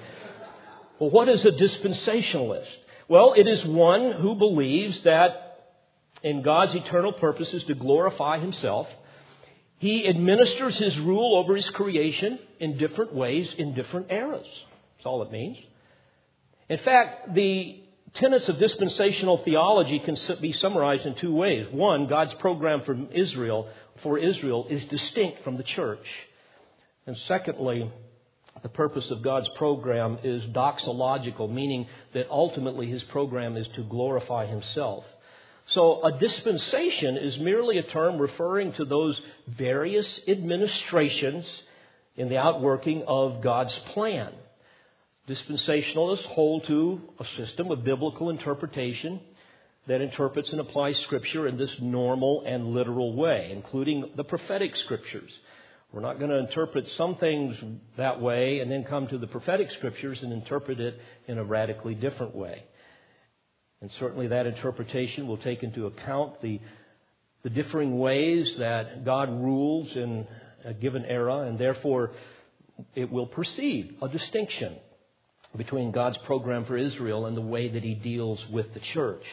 [0.99, 2.71] Well, what is a dispensationalist?
[3.07, 5.75] Well, it is one who believes that
[6.23, 8.89] in God's eternal purposes to glorify himself,
[9.83, 14.47] he administers his rule over his creation in different ways in different eras.
[14.47, 15.59] That's all it means.
[16.69, 17.83] In fact, the
[18.15, 21.67] tenets of dispensational theology can be summarized in two ways.
[21.73, 23.69] One, God's program for Israel,
[24.05, 26.07] for Israel is distinct from the church.
[27.09, 27.91] And secondly,
[28.63, 34.47] the purpose of God's program is doxological, meaning that ultimately his program is to glorify
[34.47, 35.05] himself.
[35.69, 41.47] So a dispensation is merely a term referring to those various administrations
[42.17, 44.33] in the outworking of God's plan.
[45.29, 49.21] Dispensationalists hold to a system of biblical interpretation
[49.87, 55.31] that interprets and applies Scripture in this normal and literal way, including the prophetic Scriptures.
[55.93, 57.57] We're not going to interpret some things
[57.97, 61.95] that way and then come to the prophetic Scriptures and interpret it in a radically
[61.95, 62.65] different way.
[63.83, 66.61] And certainly that interpretation will take into account the,
[67.43, 70.25] the differing ways that God rules in
[70.65, 72.13] a given era, and therefore
[72.95, 74.77] it will perceive a distinction
[75.57, 79.25] between God's program for Israel and the way that He deals with the church.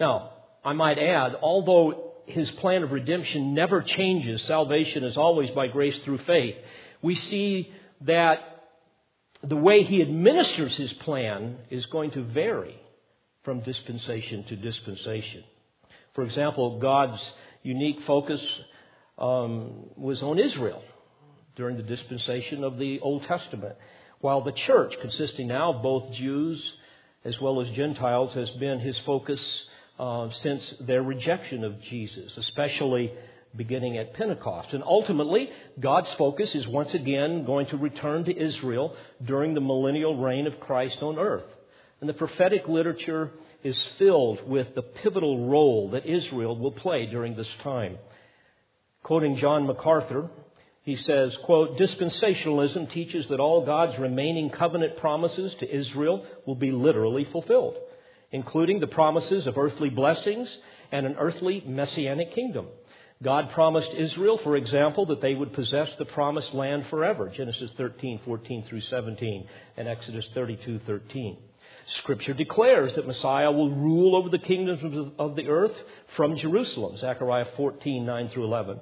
[0.00, 0.32] Now,
[0.64, 5.98] I might add, although His plan of redemption never changes, salvation is always by grace
[6.00, 6.56] through faith,
[7.00, 8.40] we see that
[9.44, 12.80] the way He administers His plan is going to vary
[13.44, 15.44] from dispensation to dispensation.
[16.14, 17.20] For example, God's
[17.62, 18.40] unique focus
[19.18, 20.82] um, was on Israel
[21.56, 23.76] during the dispensation of the Old Testament,
[24.20, 26.62] while the church, consisting now of both Jews
[27.24, 29.40] as well as Gentiles, has been his focus
[29.98, 33.12] uh, since their rejection of Jesus, especially
[33.56, 34.72] beginning at Pentecost.
[34.72, 40.16] And ultimately, God's focus is once again going to return to Israel during the millennial
[40.16, 41.44] reign of Christ on earth.
[42.04, 43.30] And the prophetic literature
[43.62, 47.96] is filled with the pivotal role that Israel will play during this time.
[49.02, 50.28] Quoting John MacArthur,
[50.82, 56.72] he says, quote, dispensationalism teaches that all God's remaining covenant promises to Israel will be
[56.72, 57.76] literally fulfilled,
[58.32, 60.54] including the promises of earthly blessings
[60.92, 62.66] and an earthly messianic kingdom.
[63.22, 68.20] God promised Israel, for example, that they would possess the promised land forever, Genesis 13,
[68.26, 71.38] 14 through 17, and Exodus 32, 13.
[71.86, 75.74] Scripture declares that Messiah will rule over the kingdoms of the earth
[76.16, 78.80] from Jerusalem, Zechariah 14, 9 through 11.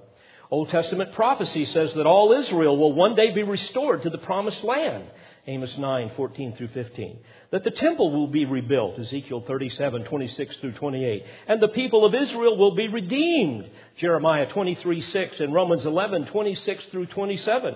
[0.50, 4.62] Old Testament prophecy says that all Israel will one day be restored to the promised
[4.62, 5.04] land.
[5.46, 7.18] Amos 9, 14 through 15.
[7.50, 11.24] That the temple will be rebuilt, Ezekiel 37, 26 through 28.
[11.48, 16.84] And the people of Israel will be redeemed, Jeremiah 23, 6 and Romans 11, 26
[16.92, 17.74] through 27.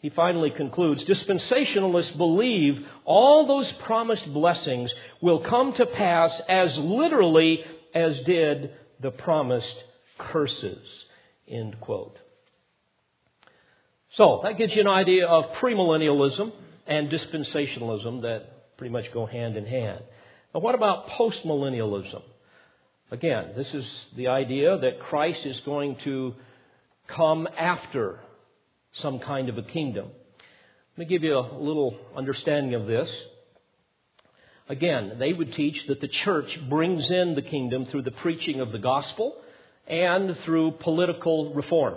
[0.00, 7.64] He finally concludes, dispensationalists believe all those promised blessings will come to pass as literally
[7.94, 9.84] as did the promised
[10.16, 10.86] curses.
[11.48, 12.16] End quote.
[14.12, 16.52] So that gives you an idea of premillennialism
[16.86, 20.02] and dispensationalism that pretty much go hand in hand.
[20.54, 22.22] Now, what about postmillennialism?
[23.10, 26.34] Again, this is the idea that Christ is going to
[27.08, 28.20] come after
[29.00, 30.08] some kind of a kingdom.
[30.96, 33.08] Let me give you a little understanding of this.
[34.68, 38.72] Again, they would teach that the church brings in the kingdom through the preaching of
[38.72, 39.34] the gospel
[39.86, 41.94] and through political reform.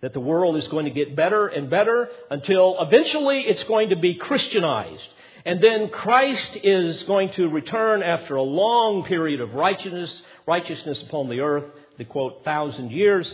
[0.00, 3.96] That the world is going to get better and better until eventually it's going to
[3.96, 5.08] be Christianized.
[5.44, 11.28] And then Christ is going to return after a long period of righteousness, righteousness upon
[11.28, 11.64] the earth,
[11.98, 13.32] the quote, thousand years.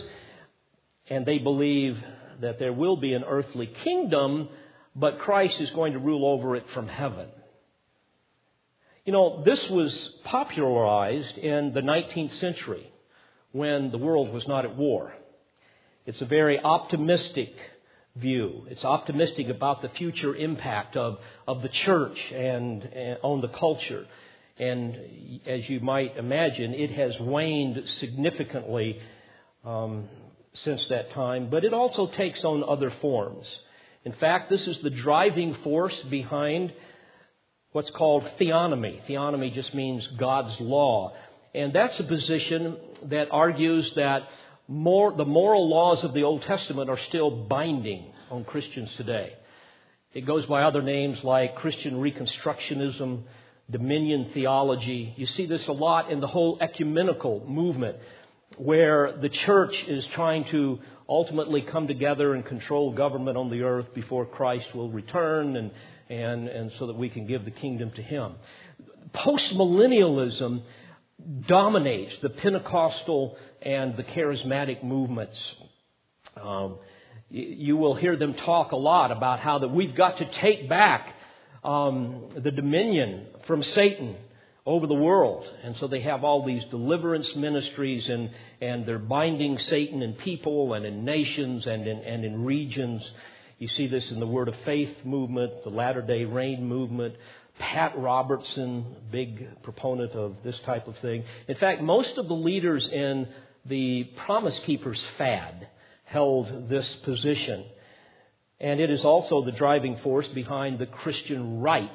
[1.09, 1.97] And they believe
[2.41, 4.49] that there will be an earthly kingdom,
[4.95, 7.27] but Christ is going to rule over it from heaven.
[9.05, 9.93] You know, this was
[10.23, 12.89] popularized in the 19th century
[13.51, 15.13] when the world was not at war.
[16.05, 17.53] It's a very optimistic
[18.15, 18.65] view.
[18.69, 21.17] It's optimistic about the future impact of,
[21.47, 24.05] of the church and, and on the culture.
[24.57, 28.99] And as you might imagine, it has waned significantly
[29.65, 30.07] um,
[30.63, 33.45] since that time, but it also takes on other forms.
[34.05, 36.73] In fact, this is the driving force behind
[37.71, 39.01] what's called theonomy.
[39.07, 41.13] Theonomy just means God's law.
[41.55, 42.77] And that's a position
[43.09, 44.23] that argues that
[44.67, 49.33] more, the moral laws of the Old Testament are still binding on Christians today.
[50.13, 53.23] It goes by other names like Christian Reconstructionism,
[53.69, 55.13] dominion theology.
[55.17, 57.97] You see this a lot in the whole ecumenical movement,
[58.57, 63.93] where the church is trying to ultimately come together and control government on the earth
[63.93, 65.71] before Christ will return and,
[66.09, 68.33] and, and so that we can give the kingdom to Him.
[69.13, 70.63] Postmillennialism
[71.47, 75.37] dominates the Pentecostal and the charismatic movements.
[76.41, 76.77] Um,
[77.29, 81.15] you will hear them talk a lot about how that we've got to take back
[81.63, 84.15] um, the dominion from Satan
[84.65, 85.45] over the world.
[85.63, 88.29] And so they have all these deliverance ministries and,
[88.61, 93.01] and they're binding Satan in people and in nations and in, and in regions.
[93.59, 97.15] You see this in the Word of Faith movement, the Latter day Rain movement,
[97.59, 101.23] Pat Robertson, big proponent of this type of thing.
[101.47, 103.27] In fact, most of the leaders in
[103.65, 105.67] the Promise Keepers fad
[106.05, 107.65] held this position.
[108.59, 111.91] And it is also the driving force behind the Christian right,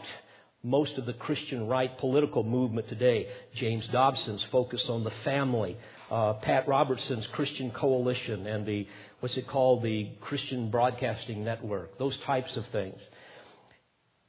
[0.63, 3.29] most of the Christian right political movement today.
[3.55, 5.77] James Dobson's focus on the family,
[6.11, 8.87] uh, Pat Robertson's Christian Coalition, and the,
[9.21, 12.99] what's it called, the Christian Broadcasting Network, those types of things.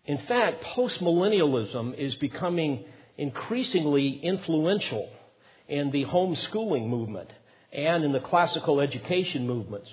[0.05, 2.85] In fact, postmillennialism is becoming
[3.17, 5.09] increasingly influential
[5.67, 7.29] in the homeschooling movement
[7.71, 9.89] and in the classical education movements.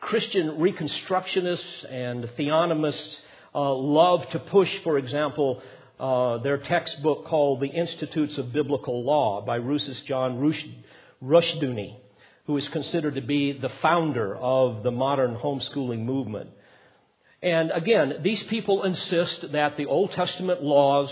[0.00, 3.16] Christian Reconstructionists and theonomists
[3.54, 5.62] uh, love to push, for example,
[5.98, 10.38] uh, their textbook called The Institutes of Biblical Law by Rousas John
[11.22, 11.96] Rushdoony,
[12.46, 16.50] who is considered to be the founder of the modern homeschooling movement.
[17.42, 21.10] And again, these people insist that the Old Testament laws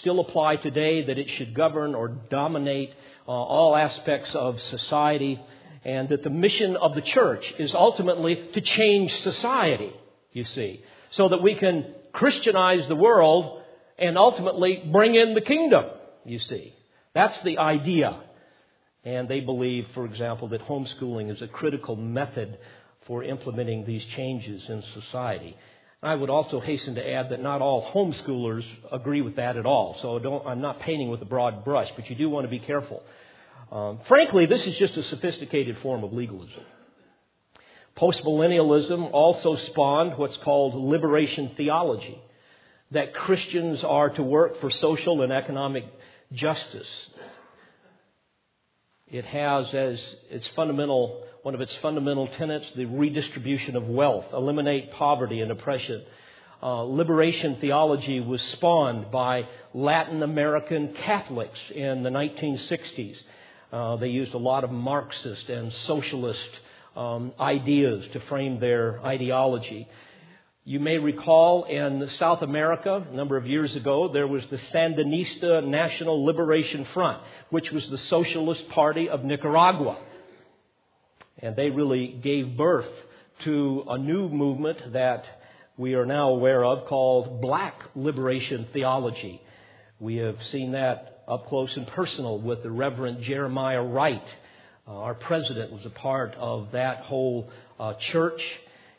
[0.00, 2.90] still apply today, that it should govern or dominate
[3.26, 5.40] uh, all aspects of society,
[5.84, 9.92] and that the mission of the church is ultimately to change society,
[10.32, 13.62] you see, so that we can Christianize the world
[13.98, 15.84] and ultimately bring in the kingdom,
[16.24, 16.74] you see.
[17.14, 18.20] That's the idea.
[19.04, 22.58] And they believe, for example, that homeschooling is a critical method
[23.06, 25.56] for implementing these changes in society.
[26.02, 29.96] I would also hasten to add that not all homeschoolers agree with that at all.
[30.00, 33.02] So I'm not painting with a broad brush, but you do want to be careful.
[33.72, 36.62] Um, frankly, this is just a sophisticated form of legalism.
[37.96, 42.20] Postmillennialism also spawned what's called liberation theology,
[42.90, 45.84] that Christians are to work for social and economic
[46.32, 46.88] justice.
[49.10, 54.92] It has as its fundamental, one of its fundamental tenets, the redistribution of wealth, eliminate
[54.92, 56.04] poverty and oppression.
[56.62, 63.16] Uh, liberation theology was spawned by Latin American Catholics in the 1960s.
[63.72, 66.50] Uh, they used a lot of Marxist and socialist
[66.96, 69.88] um, ideas to frame their ideology.
[70.68, 75.66] You may recall in South America, a number of years ago, there was the Sandinista
[75.66, 79.98] National Liberation Front, which was the Socialist Party of Nicaragua.
[81.38, 82.90] And they really gave birth
[83.44, 85.24] to a new movement that
[85.78, 89.40] we are now aware of called Black Liberation Theology.
[89.98, 94.26] We have seen that up close and personal with the Reverend Jeremiah Wright.
[94.86, 97.48] Uh, our president was a part of that whole
[97.80, 98.42] uh, church.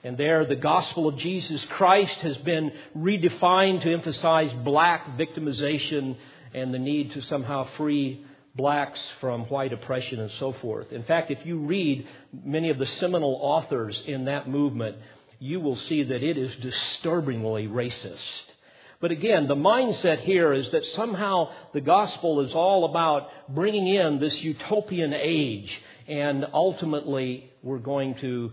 [0.03, 6.15] And there, the gospel of Jesus Christ has been redefined to emphasize black victimization
[6.53, 8.25] and the need to somehow free
[8.55, 10.91] blacks from white oppression and so forth.
[10.91, 12.07] In fact, if you read
[12.43, 14.97] many of the seminal authors in that movement,
[15.39, 18.43] you will see that it is disturbingly racist.
[19.01, 24.19] But again, the mindset here is that somehow the gospel is all about bringing in
[24.19, 25.71] this utopian age,
[26.07, 28.51] and ultimately we're going to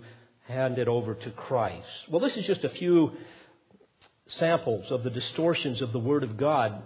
[0.48, 1.86] hand it over to Christ.
[2.08, 3.12] Well, this is just a few
[4.38, 6.82] samples of the distortions of the Word of God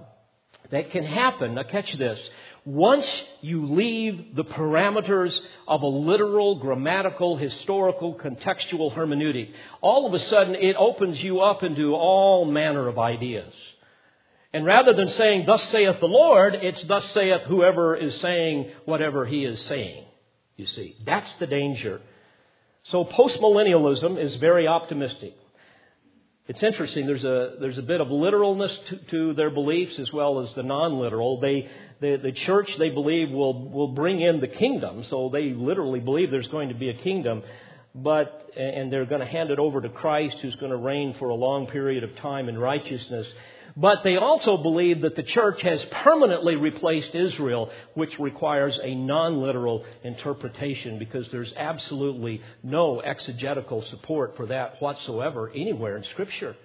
[0.70, 1.54] that can happen.
[1.54, 2.18] Now, catch this.
[2.64, 3.06] Once
[3.40, 9.50] you leave the parameters of a literal, grammatical, historical, contextual hermeneutic,
[9.80, 13.52] all of a sudden it opens you up into all manner of ideas.
[14.52, 19.24] And rather than saying, Thus saith the Lord, it's Thus saith whoever is saying whatever
[19.24, 20.04] he is saying.
[20.56, 22.02] You see, that's the danger.
[22.84, 25.34] So postmillennialism is very optimistic.
[26.48, 27.06] It's interesting.
[27.06, 30.64] There's a there's a bit of literalness to, to their beliefs as well as the
[30.64, 31.38] non-literal.
[31.40, 31.68] They
[32.00, 36.30] the, the church they believe will will bring in the kingdom, so they literally believe
[36.32, 37.44] there's going to be a kingdom,
[37.94, 41.28] but and they're going to hand it over to Christ, who's going to reign for
[41.28, 43.26] a long period of time in righteousness.
[43.76, 49.40] But they also believe that the church has permanently replaced Israel, which requires a non
[49.40, 56.56] literal interpretation because there's absolutely no exegetical support for that whatsoever anywhere in Scripture.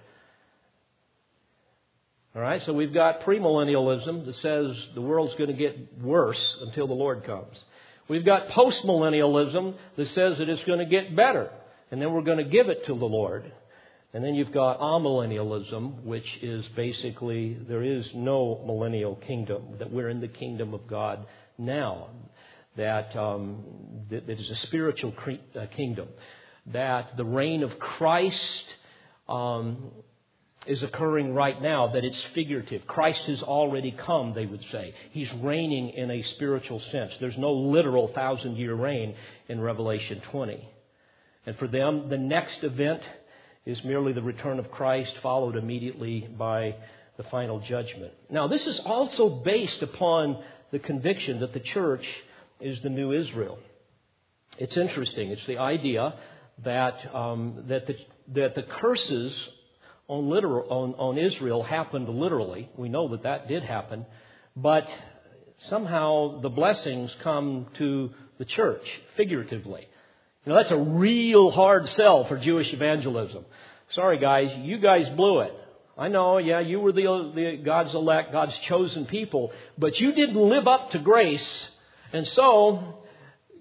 [2.36, 6.86] All right, so we've got premillennialism that says the world's going to get worse until
[6.86, 7.58] the Lord comes.
[8.08, 11.50] We've got postmillennialism that says that it's going to get better,
[11.92, 13.52] and then we're going to give it to the Lord.
[14.14, 20.10] And then you've got amillennialism, which is basically there is no millennial kingdom, that we're
[20.10, 21.26] in the kingdom of God
[21.58, 22.12] now,
[22.78, 23.64] that, um,
[24.10, 26.08] that, is a spiritual cre- uh, kingdom,
[26.68, 28.66] that the reign of Christ
[29.28, 29.92] um,
[30.68, 32.86] is occurring right now, that it's figurative.
[32.88, 34.94] Christ has already come, they would say.
[35.12, 37.14] He's reigning in a spiritual sense.
[37.20, 39.16] There's no literal thousand year reign
[39.48, 40.68] in Revelation 20.
[41.46, 43.02] And for them, the next event
[43.66, 46.76] is merely the return of Christ, followed immediately by
[47.18, 48.14] the final judgment.
[48.30, 52.06] Now, this is also based upon the conviction that the church
[52.60, 53.58] is the new Israel.
[54.58, 55.32] It's interesting.
[55.32, 56.16] It's the idea
[56.64, 57.96] that, um, that, the,
[58.34, 59.34] that the curses
[60.08, 62.70] on, literal, on, on Israel happened literally.
[62.78, 64.06] We know that that did happen.
[64.56, 64.88] But
[65.70, 68.86] somehow the blessings come to the church
[69.18, 69.88] figuratively.
[70.46, 73.46] You know, that's a real hard sell for Jewish evangelism.
[73.90, 75.54] Sorry, guys, you guys blew it.
[75.98, 80.36] I know, yeah, you were the, the God's elect, God's chosen people, but you didn't
[80.36, 81.70] live up to grace,
[82.12, 83.05] and so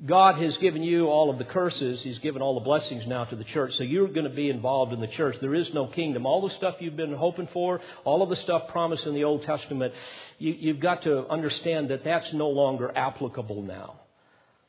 [0.05, 2.03] God has given you all of the curses.
[2.03, 3.74] He's given all the blessings now to the church.
[3.76, 5.36] So you're going to be involved in the church.
[5.40, 6.26] There is no kingdom.
[6.26, 9.45] All the stuff you've been hoping for, all of the stuff promised in the Old
[9.45, 9.95] Testament,
[10.38, 14.01] you, have got to understand that that's no longer applicable now.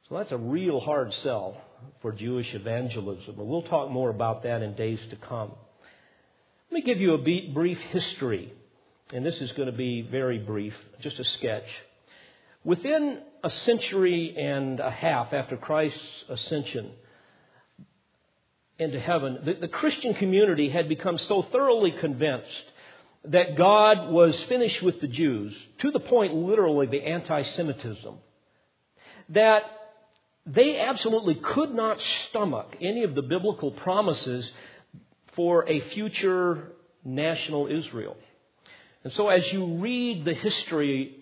[0.07, 1.57] So that's a real hard sell
[2.01, 3.37] for Jewish evangelism.
[3.37, 5.51] And we'll talk more about that in days to come.
[6.71, 8.53] Let me give you a brief history.
[9.11, 11.65] And this is going to be very brief, just a sketch.
[12.65, 16.89] Within a century and a half after Christ's ascension
[18.79, 22.63] into heaven, the, the Christian community had become so thoroughly convinced
[23.25, 28.15] that God was finished with the Jews, to the point literally the anti Semitism,
[29.29, 29.61] that
[30.47, 34.51] they absolutely could not stomach any of the biblical promises
[35.35, 36.71] for a future
[37.03, 38.17] national Israel.
[39.03, 41.21] And so, as you read the history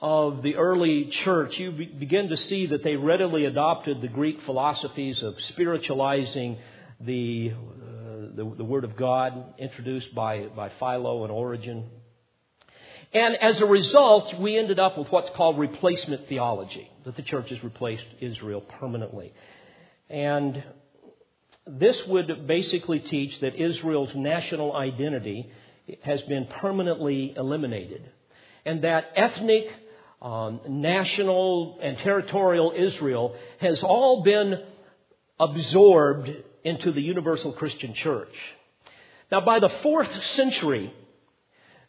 [0.00, 5.22] of the early church, you begin to see that they readily adopted the Greek philosophies
[5.22, 6.58] of spiritualizing
[7.00, 7.56] the, uh,
[8.34, 11.84] the, the, Word of God introduced by, by Philo and Origen.
[13.12, 17.48] And as a result, we ended up with what's called replacement theology, that the church
[17.48, 19.32] has replaced Israel permanently.
[20.10, 20.62] And
[21.66, 25.50] this would basically teach that Israel's national identity
[26.02, 28.10] has been permanently eliminated,
[28.64, 29.68] and that ethnic,
[30.22, 34.62] um, national, and territorial Israel has all been
[35.38, 36.30] absorbed
[36.64, 38.34] into the universal Christian church.
[39.30, 40.92] Now, by the fourth century,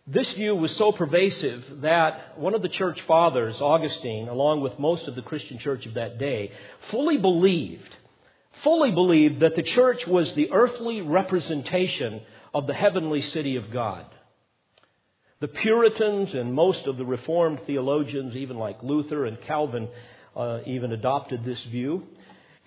[0.05, 5.07] this view was so pervasive that one of the church fathers, Augustine, along with most
[5.07, 6.51] of the Christian church of that day,
[6.91, 7.95] fully believed,
[8.63, 12.21] fully believed that the church was the earthly representation
[12.53, 14.05] of the heavenly city of God.
[15.39, 19.88] The Puritans and most of the Reformed theologians, even like Luther and Calvin,
[20.35, 22.03] uh, even adopted this view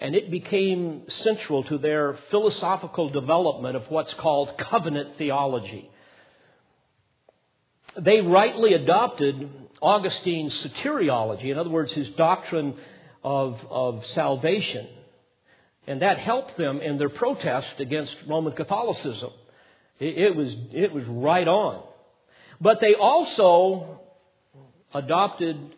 [0.00, 5.90] and it became central to their philosophical development of what's called covenant theology.
[8.00, 9.50] They rightly adopted
[9.82, 12.76] Augustine's soteriology, in other words, his doctrine
[13.22, 14.88] of, of salvation,
[15.86, 19.30] and that helped them in their protest against Roman Catholicism.
[19.98, 21.82] It, it was, it was right on.
[22.60, 24.00] But they also
[24.92, 25.74] adopted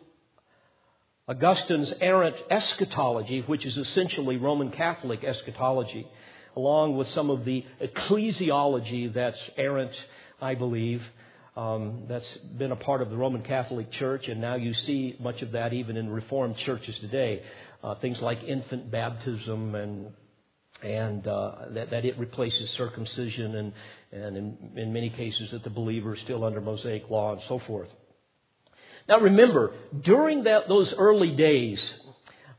[1.27, 6.05] Augustine's errant eschatology, which is essentially Roman Catholic eschatology,
[6.57, 9.93] along with some of the ecclesiology that's errant,
[10.41, 11.01] I believe,
[11.55, 15.41] um, that's been a part of the Roman Catholic Church, and now you see much
[15.41, 17.43] of that even in Reformed churches today.
[17.81, 20.07] Uh, things like infant baptism and
[20.83, 23.73] and uh, that, that it replaces circumcision, and
[24.11, 27.59] and in, in many cases that the believer is still under Mosaic law and so
[27.59, 27.89] forth.
[29.07, 31.83] Now remember, during that, those early days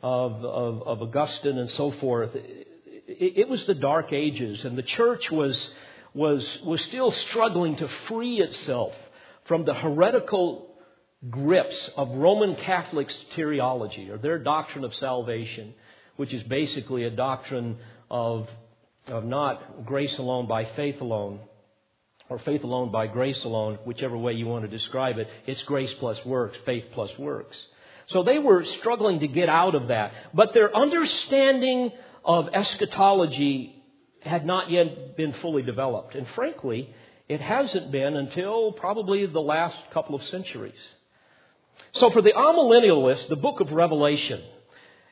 [0.03, 2.67] of, of, of Augustine and so forth, it,
[3.07, 5.71] it, was the Dark Ages, and the church was,
[6.13, 8.93] was, was still struggling to free itself
[9.47, 10.75] from the heretical
[11.31, 15.73] grips of Roman Catholic soteriology, or their doctrine of salvation,
[16.17, 17.79] which is basically a doctrine
[18.11, 18.49] of,
[19.07, 21.41] of not grace alone by faith alone,
[22.29, 25.29] or faith alone by grace alone, whichever way you want to describe it.
[25.47, 27.57] It's grace plus works, faith plus works.
[28.09, 30.13] So they were struggling to get out of that.
[30.33, 31.93] But their understanding
[32.25, 33.83] of eschatology
[34.21, 36.15] had not yet been fully developed.
[36.15, 36.95] And frankly,
[37.29, 40.73] it hasn't been until probably the last couple of centuries.
[41.95, 44.43] So for the amillennialist, the book of Revelation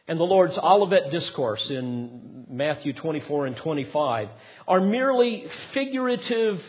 [0.09, 4.29] and the Lord's Olivet Discourse in Matthew 24 and 25
[4.67, 6.61] are merely figurative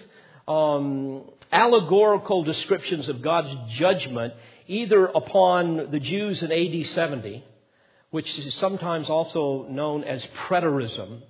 [0.48, 4.34] um, allegorical descriptions of God's judgment
[4.68, 7.44] either upon the Jews in AD 70,
[8.12, 11.22] which is sometimes also known as preterism.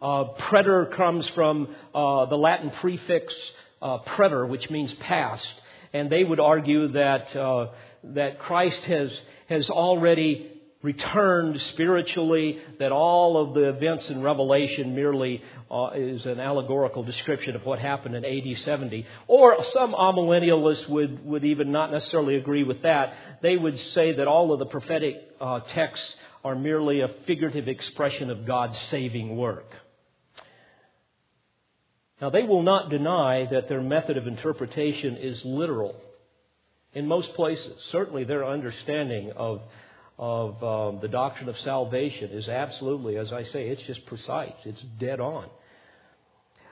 [0.00, 3.32] Uh, preter comes from uh, the Latin prefix
[3.80, 5.46] uh, preter, which means past,
[5.94, 7.68] and they would argue that uh,
[8.04, 9.10] that Christ has
[9.48, 10.52] has already
[10.86, 17.56] returned spiritually, that all of the events in Revelation merely uh, is an allegorical description
[17.56, 19.04] of what happened in AD 70.
[19.26, 23.12] Or some amillennialists would, would even not necessarily agree with that.
[23.42, 26.14] They would say that all of the prophetic uh, texts
[26.44, 29.68] are merely a figurative expression of God's saving work.
[32.20, 35.96] Now, they will not deny that their method of interpretation is literal
[36.94, 37.74] in most places.
[37.90, 39.62] Certainly, their understanding of
[40.18, 44.54] of um, the doctrine of salvation is absolutely, as I say, it's just precise.
[44.64, 45.48] It's dead on.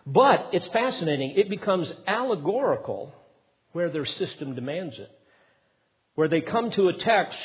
[0.06, 1.32] But it's fascinating.
[1.32, 3.12] It becomes allegorical
[3.72, 5.10] where their system demands it.
[6.14, 7.38] Where they come to a text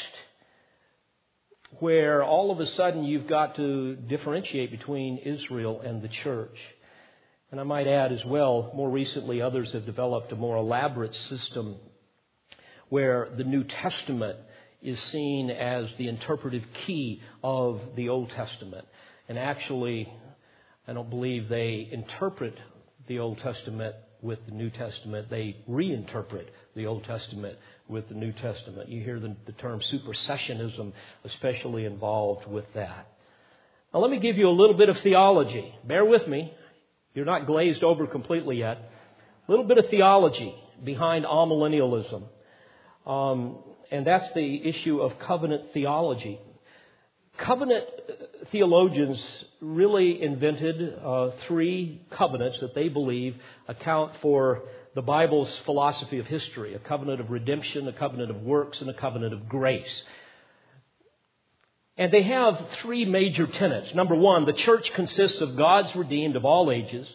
[1.80, 6.58] where all of a sudden you've got to differentiate between Israel and the church.
[7.52, 11.78] And I might add as well, more recently, others have developed a more elaborate system
[12.90, 14.38] where the New Testament
[14.82, 18.88] is seen as the interpretive key of the Old Testament.
[19.28, 20.12] And actually,
[20.88, 22.56] I don't believe they interpret
[23.08, 25.30] the Old Testament with the New Testament.
[25.30, 27.58] They reinterpret the Old Testament
[27.88, 28.90] with the New Testament.
[28.90, 30.94] You hear the, the term supersessionism
[31.26, 33.08] especially involved with that.
[33.94, 35.74] Now, let me give you a little bit of theology.
[35.86, 36.54] Bear with me.
[37.14, 38.78] You're not glazed over completely yet.
[39.48, 40.54] A little bit of theology
[40.84, 42.24] behind amillennialism.
[43.06, 43.58] Um,
[43.92, 46.40] and that's the issue of covenant theology.
[47.38, 47.86] Covenant
[48.52, 49.22] theologians
[49.62, 53.36] really invented uh, three covenants that they believe
[53.68, 54.64] account for
[54.96, 58.94] the Bible's philosophy of history a covenant of redemption, a covenant of works, and a
[58.94, 60.04] covenant of grace.
[61.98, 63.94] And they have three major tenets.
[63.94, 67.08] Number one, the church consists of God's redeemed of all ages.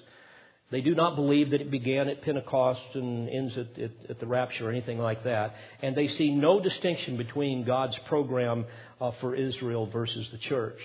[0.70, 4.26] They do not believe that it began at Pentecost and ends at, at, at the
[4.26, 5.54] rapture or anything like that.
[5.82, 8.64] And they see no distinction between God's program
[9.00, 10.78] uh, for Israel versus the church.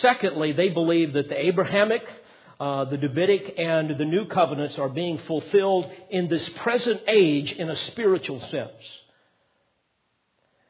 [0.00, 2.02] Secondly, they believe that the Abrahamic,
[2.58, 7.70] uh, the Davidic, and the New Covenants are being fulfilled in this present age in
[7.70, 8.72] a spiritual sense.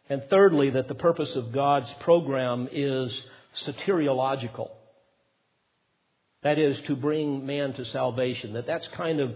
[0.08, 3.10] And thirdly, that the purpose of God's program is
[3.64, 4.68] soteriological.
[6.44, 8.52] That is, to bring man to salvation.
[8.52, 9.34] That that's kind of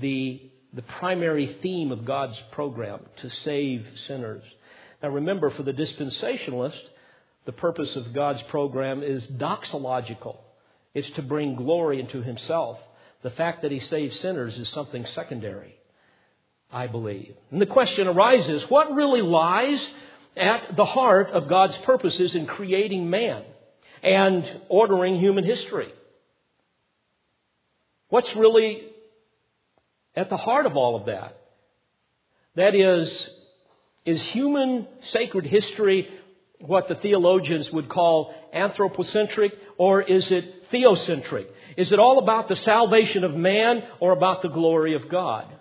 [0.00, 0.42] the,
[0.72, 4.42] the primary theme of God's program, to save sinners.
[5.02, 6.80] Now remember, for the dispensationalist,
[7.44, 10.38] the purpose of God's program is doxological.
[10.94, 12.78] It's to bring glory into himself.
[13.22, 15.76] The fact that he saves sinners is something secondary,
[16.72, 17.34] I believe.
[17.50, 19.80] And the question arises what really lies
[20.36, 23.42] at the heart of God's purposes in creating man
[24.02, 25.92] and ordering human history?
[28.08, 28.82] What's really
[30.14, 31.38] at the heart of all of that?
[32.54, 33.30] That is,
[34.04, 36.08] is human sacred history
[36.60, 41.46] what the theologians would call anthropocentric, or is it theocentric?
[41.76, 45.52] Is it all about the salvation of man or about the glory of God?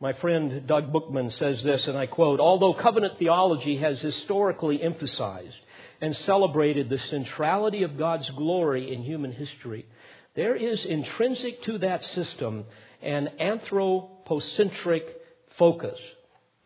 [0.00, 5.56] My friend Doug Bookman says this, and I quote Although covenant theology has historically emphasized
[6.04, 9.86] and celebrated the centrality of God's glory in human history,
[10.36, 12.66] there is intrinsic to that system
[13.00, 15.06] an anthropocentric
[15.58, 15.98] focus,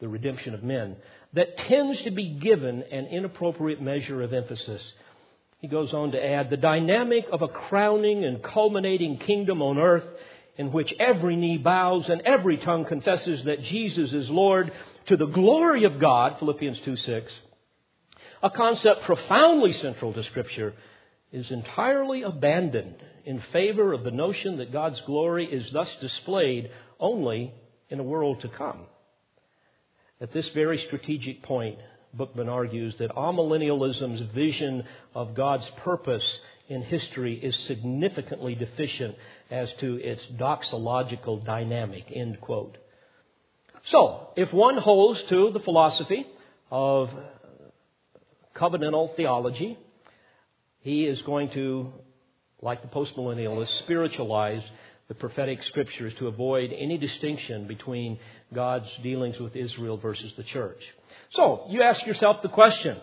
[0.01, 0.97] the redemption of men,
[1.34, 4.82] that tends to be given an inappropriate measure of emphasis.
[5.61, 10.07] He goes on to add the dynamic of a crowning and culminating kingdom on earth
[10.57, 14.72] in which every knee bows and every tongue confesses that Jesus is Lord
[15.07, 17.32] to the glory of God, Philippians 2 6.
[18.43, 20.74] A concept profoundly central to Scripture
[21.32, 26.70] is entirely abandoned in favor of the notion that God's glory is thus displayed
[27.01, 27.53] only
[27.91, 28.86] in a world to come.
[30.20, 31.78] At this very strategic point,
[32.14, 34.84] Bookman argues that amillennialism's vision
[35.14, 36.24] of God's purpose
[36.68, 39.14] in history is significantly deficient
[39.51, 42.05] as to its doxological dynamic.
[42.14, 42.78] End quote.
[43.89, 46.26] So, if one holds to the philosophy
[46.70, 47.11] of
[48.59, 49.79] covenantal theology,
[50.81, 51.93] he is going to,
[52.61, 54.63] like the postmillennialists, spiritualize
[55.09, 58.19] the prophetic scriptures to avoid any distinction between
[58.55, 60.81] God's dealings with Israel versus the church.
[61.33, 62.99] So, you ask yourself the question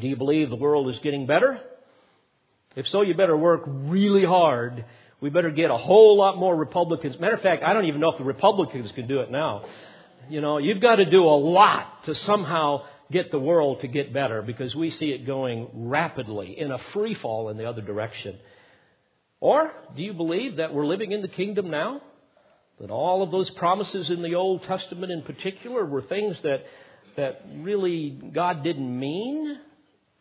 [0.00, 1.60] Do you believe the world is getting better?
[2.76, 4.84] If so, you better work really hard.
[5.20, 7.18] We better get a whole lot more Republicans.
[7.18, 9.64] Matter of fact, I don't even know if the Republicans can do it now.
[10.28, 14.12] You know, you've got to do a lot to somehow get the world to get
[14.12, 18.38] better because we see it going rapidly in a free fall in the other direction.
[19.40, 22.02] Or do you believe that we're living in the kingdom now?
[22.80, 26.64] That all of those promises in the Old Testament in particular were things that,
[27.16, 29.58] that really God didn't mean?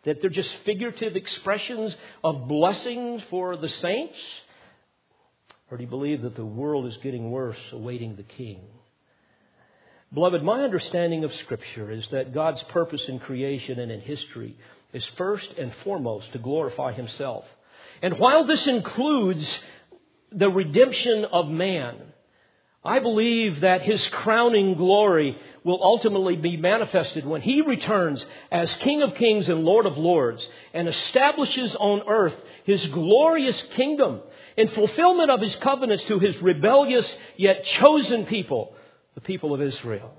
[0.06, 4.18] That they're just figurative expressions of blessings for the saints?
[5.70, 8.62] Or do you believe that the world is getting worse, awaiting the King?
[10.14, 14.58] Beloved, my understanding of Scripture is that God's purpose in creation and in history
[14.94, 17.44] is first and foremost to glorify Himself.
[18.02, 19.60] And while this includes
[20.32, 21.96] the redemption of man,
[22.88, 29.02] I believe that his crowning glory will ultimately be manifested when he returns as King
[29.02, 34.22] of Kings and Lord of Lords and establishes on earth his glorious kingdom
[34.56, 38.74] in fulfillment of his covenants to his rebellious yet chosen people,
[39.18, 40.14] the people of Israel.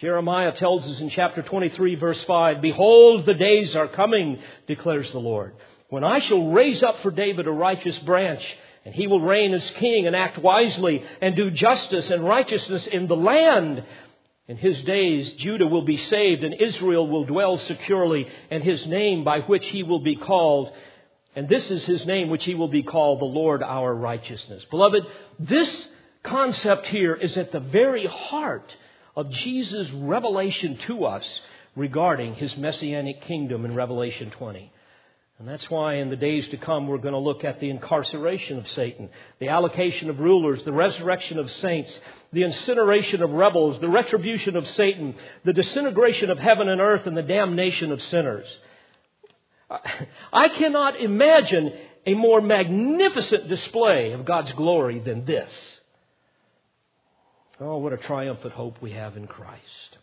[0.00, 5.20] Jeremiah tells us in chapter 23 verse 5, Behold, the days are coming, declares the
[5.20, 5.54] Lord,
[5.90, 8.42] when I shall raise up for David a righteous branch,
[8.84, 13.06] and he will reign as king and act wisely and do justice and righteousness in
[13.06, 13.84] the land.
[14.48, 19.22] In his days, Judah will be saved and Israel will dwell securely, and his name
[19.22, 20.72] by which he will be called.
[21.36, 24.64] And this is his name which he will be called the Lord our righteousness.
[24.68, 25.04] Beloved,
[25.38, 25.86] this
[26.22, 28.74] concept here is at the very heart
[29.16, 31.24] of Jesus' revelation to us
[31.76, 34.72] regarding his messianic kingdom in Revelation 20.
[35.38, 38.58] And that's why in the days to come we're going to look at the incarceration
[38.58, 39.08] of Satan,
[39.38, 41.90] the allocation of rulers, the resurrection of saints,
[42.32, 45.14] the incineration of rebels, the retribution of Satan,
[45.44, 48.46] the disintegration of heaven and earth, and the damnation of sinners.
[50.32, 51.72] I cannot imagine
[52.04, 55.50] a more magnificent display of God's glory than this.
[57.62, 59.98] Oh, what a triumphant hope we have in Christ.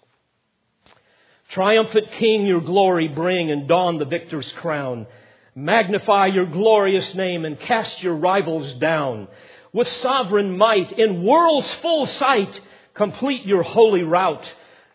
[1.50, 5.08] Triumphant King, your glory bring and don the victor's crown.
[5.56, 9.28] Magnify your glorious name and cast your rivals down.
[9.74, 12.62] With sovereign might, in world's full sight,
[12.94, 14.44] complete your holy rout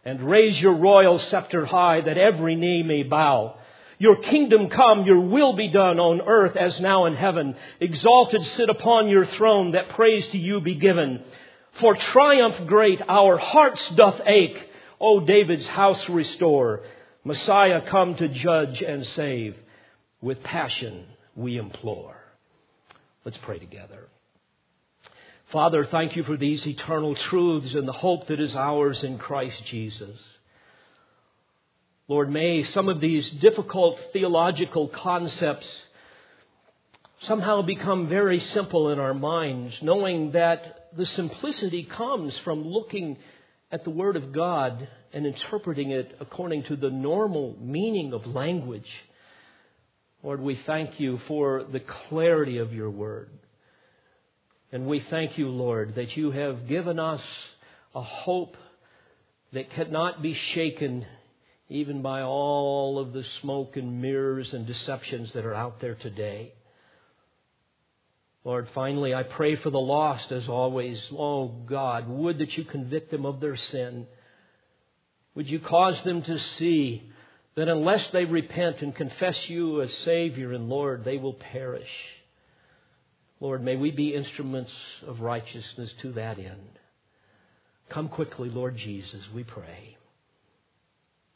[0.05, 3.57] and raise your royal scepter high that every knee may bow.
[3.99, 7.57] Your kingdom come, your will be done on earth as now in heaven.
[7.81, 11.25] Exalted sit upon your throne that praise to you be given.
[11.81, 14.69] For triumph great our hearts doth ache.
[15.01, 16.83] O David's house restore.
[17.25, 19.57] Messiah come to judge and save
[20.21, 22.17] with passion we implore.
[23.25, 24.09] Let's pray together.
[25.51, 29.63] Father, thank you for these eternal truths and the hope that is ours in Christ
[29.67, 30.19] Jesus.
[32.09, 35.67] Lord, may some of these difficult theological concepts
[37.27, 43.19] somehow become very simple in our minds, knowing that the simplicity comes from looking
[43.71, 48.89] at the Word of God and interpreting it according to the normal meaning of language
[50.23, 53.31] Lord, we thank you for the clarity of your word.
[54.71, 57.21] And we thank you, Lord, that you have given us
[57.93, 58.57] a hope
[59.53, 61.05] that cannot be shaken
[61.69, 66.53] even by all of the smoke and mirrors and deceptions that are out there today.
[68.45, 71.01] Lord, finally, I pray for the lost as always.
[71.13, 74.07] Oh God, would that you convict them of their sin.
[75.35, 77.13] Would you cause them to see
[77.55, 81.89] that unless they repent and confess you as Savior and Lord, they will perish.
[83.41, 84.71] Lord, may we be instruments
[85.07, 86.79] of righteousness to that end.
[87.91, 89.97] Come quickly, Lord Jesus, we pray.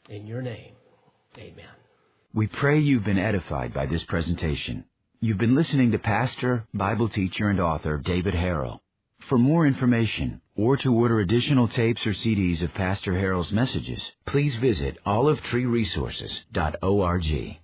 [0.09, 0.73] In your name,
[1.37, 1.65] amen.
[2.33, 4.85] We pray you've been edified by this presentation.
[5.19, 8.81] You've been listening to Pastor, Bible teacher, and author David Harrell.
[9.27, 14.55] For more information or to order additional tapes or CDs of Pastor Harrell's messages, please
[14.57, 17.57] visit olivetreeresources.org.